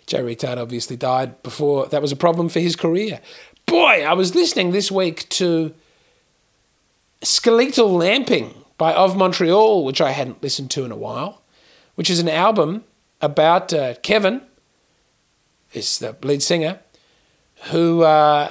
Jay 0.09 0.21
Retard 0.21 0.57
obviously 0.57 0.97
died 0.97 1.43
before 1.43 1.87
that 1.87 2.01
was 2.01 2.13
a 2.13 2.17
problem 2.17 2.49
for 2.49 2.61
his 2.61 2.75
career. 2.77 3.21
Boy, 3.67 4.03
I 4.03 4.15
was 4.15 4.35
listening 4.35 4.71
this 4.73 4.91
week 4.91 5.29
to 5.29 5.75
Skeletal 7.23 7.93
Lamping 7.93 8.55
by 8.79 8.95
Of 8.95 9.19
Montreal, 9.19 9.85
which 9.85 10.01
I 10.01 10.13
hadn't 10.13 10.43
listened 10.43 10.71
to 10.73 10.85
in 10.87 10.91
a 10.91 10.97
while, 10.97 11.43
which 11.95 12.09
is 12.09 12.21
an 12.21 12.29
album 12.29 12.85
about 13.21 13.75
uh, 13.75 13.97
Kevin, 13.97 14.41
is 15.75 15.99
the 15.99 16.17
lead 16.23 16.43
singer, 16.43 16.81
who 17.65 18.03
uh, 18.03 18.51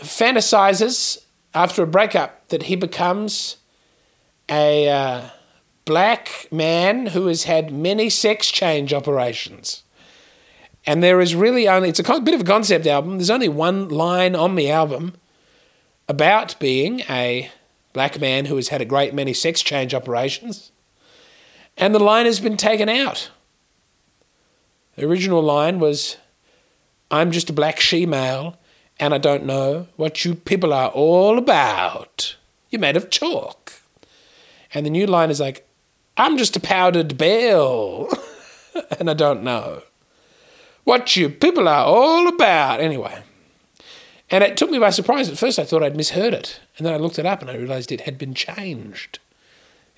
fantasizes 0.00 1.22
after 1.54 1.82
a 1.82 1.86
breakup 1.86 2.46
that 2.48 2.64
he 2.64 2.76
becomes 2.76 3.56
a 4.50 4.90
uh, 4.90 5.28
black 5.86 6.48
man 6.52 7.06
who 7.06 7.28
has 7.28 7.44
had 7.44 7.72
many 7.72 8.10
sex 8.10 8.50
change 8.50 8.92
operations. 8.92 9.84
And 10.88 11.02
there 11.02 11.20
is 11.20 11.34
really 11.34 11.68
only, 11.68 11.90
it's 11.90 11.98
a 12.00 12.20
bit 12.22 12.32
of 12.32 12.40
a 12.40 12.44
concept 12.44 12.86
album. 12.86 13.18
There's 13.18 13.28
only 13.28 13.50
one 13.50 13.90
line 13.90 14.34
on 14.34 14.54
the 14.54 14.70
album 14.70 15.12
about 16.08 16.58
being 16.58 17.00
a 17.10 17.50
black 17.92 18.18
man 18.18 18.46
who 18.46 18.56
has 18.56 18.68
had 18.68 18.80
a 18.80 18.86
great 18.86 19.12
many 19.12 19.34
sex 19.34 19.60
change 19.60 19.92
operations. 19.92 20.72
And 21.76 21.94
the 21.94 21.98
line 21.98 22.24
has 22.24 22.40
been 22.40 22.56
taken 22.56 22.88
out. 22.88 23.30
The 24.96 25.04
original 25.04 25.42
line 25.42 25.78
was, 25.78 26.16
I'm 27.10 27.32
just 27.32 27.50
a 27.50 27.52
black 27.52 27.80
she 27.80 28.06
male 28.06 28.56
and 28.98 29.12
I 29.12 29.18
don't 29.18 29.44
know 29.44 29.88
what 29.96 30.24
you 30.24 30.34
people 30.36 30.72
are 30.72 30.88
all 30.88 31.36
about. 31.36 32.36
You're 32.70 32.80
made 32.80 32.96
of 32.96 33.10
chalk. 33.10 33.74
And 34.72 34.86
the 34.86 34.90
new 34.90 35.06
line 35.06 35.28
is 35.28 35.38
like, 35.38 35.68
I'm 36.16 36.38
just 36.38 36.56
a 36.56 36.60
powdered 36.60 37.18
belle 37.18 38.08
and 38.98 39.10
I 39.10 39.12
don't 39.12 39.42
know 39.42 39.82
what 40.88 41.14
you 41.16 41.28
people 41.28 41.68
are 41.68 41.84
all 41.84 42.26
about. 42.28 42.80
Anyway. 42.80 43.22
And 44.30 44.42
it 44.42 44.56
took 44.56 44.70
me 44.70 44.78
by 44.78 44.90
surprise. 44.90 45.28
At 45.28 45.36
first, 45.38 45.58
I 45.58 45.64
thought 45.64 45.82
I'd 45.82 45.96
misheard 45.96 46.32
it. 46.32 46.60
And 46.76 46.86
then 46.86 46.94
I 46.94 46.96
looked 46.96 47.18
it 47.18 47.26
up 47.26 47.42
and 47.42 47.50
I 47.50 47.56
realized 47.56 47.92
it 47.92 48.02
had 48.02 48.16
been 48.18 48.32
changed. 48.34 49.18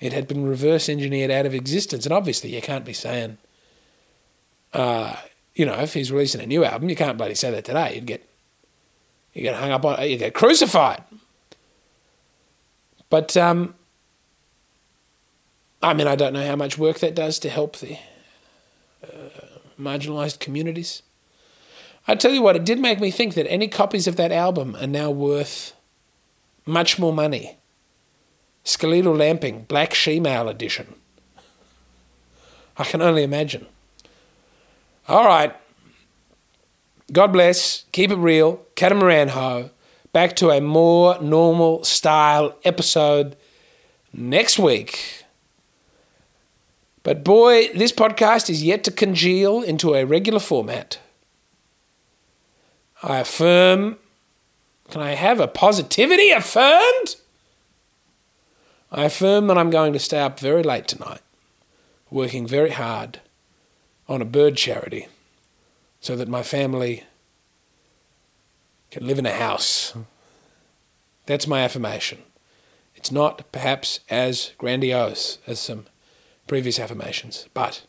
It 0.01 0.11
had 0.11 0.27
been 0.27 0.45
reverse 0.45 0.89
engineered 0.89 1.31
out 1.31 1.45
of 1.45 1.53
existence. 1.53 2.05
And 2.05 2.13
obviously, 2.13 2.53
you 2.53 2.61
can't 2.61 2.83
be 2.83 2.93
saying, 2.93 3.37
uh, 4.73 5.15
you 5.53 5.65
know, 5.65 5.75
if 5.79 5.93
he's 5.93 6.11
releasing 6.11 6.41
a 6.41 6.45
new 6.45 6.65
album, 6.65 6.89
you 6.89 6.95
can't 6.95 7.17
bloody 7.17 7.35
say 7.35 7.51
that 7.51 7.65
today. 7.65 7.95
You'd 7.95 8.05
get, 8.05 8.27
you 9.33 9.41
get 9.43 9.55
hung 9.55 9.71
up 9.71 9.85
on, 9.85 10.09
you 10.09 10.17
get 10.17 10.33
crucified. 10.33 11.03
But, 13.09 13.35
um, 13.37 13.75
I 15.81 15.93
mean, 15.93 16.07
I 16.07 16.15
don't 16.15 16.33
know 16.33 16.45
how 16.45 16.55
much 16.55 16.77
work 16.77 16.99
that 16.99 17.15
does 17.15 17.37
to 17.39 17.49
help 17.49 17.77
the 17.77 17.97
uh, 19.03 19.40
marginalised 19.81 20.39
communities. 20.39 21.01
I 22.07 22.15
tell 22.15 22.31
you 22.31 22.41
what, 22.41 22.55
it 22.55 22.65
did 22.65 22.79
make 22.79 22.99
me 22.99 23.11
think 23.11 23.33
that 23.33 23.49
any 23.49 23.67
copies 23.67 24.07
of 24.07 24.15
that 24.15 24.31
album 24.31 24.75
are 24.79 24.87
now 24.87 25.11
worth 25.11 25.73
much 26.65 26.97
more 26.99 27.13
money. 27.13 27.57
Skeletal 28.63 29.15
Lamping, 29.15 29.63
Black 29.63 29.91
Shemale 29.91 30.49
Edition. 30.49 30.95
I 32.77 32.83
can 32.83 33.01
only 33.01 33.23
imagine. 33.23 33.65
All 35.07 35.25
right. 35.25 35.55
God 37.11 37.27
bless. 37.27 37.85
Keep 37.91 38.11
it 38.11 38.15
real. 38.15 38.65
Catamaran 38.75 39.29
ho. 39.29 39.69
Back 40.13 40.35
to 40.37 40.49
a 40.49 40.61
more 40.61 41.19
normal 41.21 41.83
style 41.83 42.55
episode 42.63 43.35
next 44.13 44.59
week. 44.59 45.20
But 47.03 47.23
boy, 47.23 47.69
this 47.73 47.91
podcast 47.91 48.49
is 48.49 48.63
yet 48.63 48.83
to 48.83 48.91
congeal 48.91 49.61
into 49.61 49.95
a 49.95 50.05
regular 50.05 50.39
format. 50.39 50.99
I 53.01 53.19
affirm. 53.19 53.97
Can 54.89 55.01
I 55.01 55.11
have 55.11 55.39
a 55.39 55.47
positivity 55.47 56.31
affirmed? 56.31 57.15
I 58.91 59.05
affirm 59.05 59.47
that 59.47 59.57
I'm 59.57 59.69
going 59.69 59.93
to 59.93 59.99
stay 59.99 60.19
up 60.19 60.39
very 60.39 60.63
late 60.63 60.87
tonight, 60.87 61.21
working 62.09 62.45
very 62.45 62.71
hard 62.71 63.21
on 64.07 64.21
a 64.21 64.25
bird 64.25 64.57
charity 64.57 65.07
so 66.01 66.15
that 66.17 66.27
my 66.27 66.43
family 66.43 67.05
can 68.91 69.07
live 69.07 69.17
in 69.17 69.25
a 69.25 69.33
house. 69.33 69.93
That's 71.25 71.47
my 71.47 71.61
affirmation. 71.61 72.19
It's 72.95 73.11
not 73.11 73.49
perhaps 73.53 74.01
as 74.09 74.51
grandiose 74.57 75.37
as 75.47 75.59
some 75.59 75.85
previous 76.47 76.79
affirmations, 76.79 77.47
but 77.53 77.85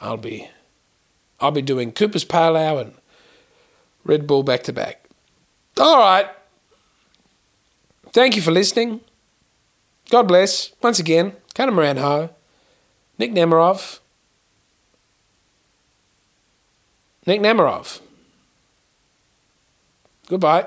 I'll 0.00 0.16
be 0.16 0.50
I'll 1.40 1.50
be 1.50 1.62
doing 1.62 1.92
Cooper's 1.92 2.24
Pale 2.24 2.56
Ale 2.56 2.78
and 2.78 2.94
Red 4.04 4.26
Bull 4.26 4.42
back 4.42 4.62
to 4.64 4.72
back. 4.72 5.08
All 5.78 5.98
right. 5.98 6.26
Thank 8.12 8.36
you 8.36 8.42
for 8.42 8.50
listening. 8.50 9.00
God 10.10 10.22
bless. 10.28 10.72
Once 10.82 10.98
again, 10.98 11.32
Catamaran 11.54 11.98
Ho, 11.98 12.30
Nick 13.18 13.32
Nemeroff. 13.32 13.98
Nick 17.26 17.40
Nemeroff. 17.40 18.00
Goodbye. 20.28 20.66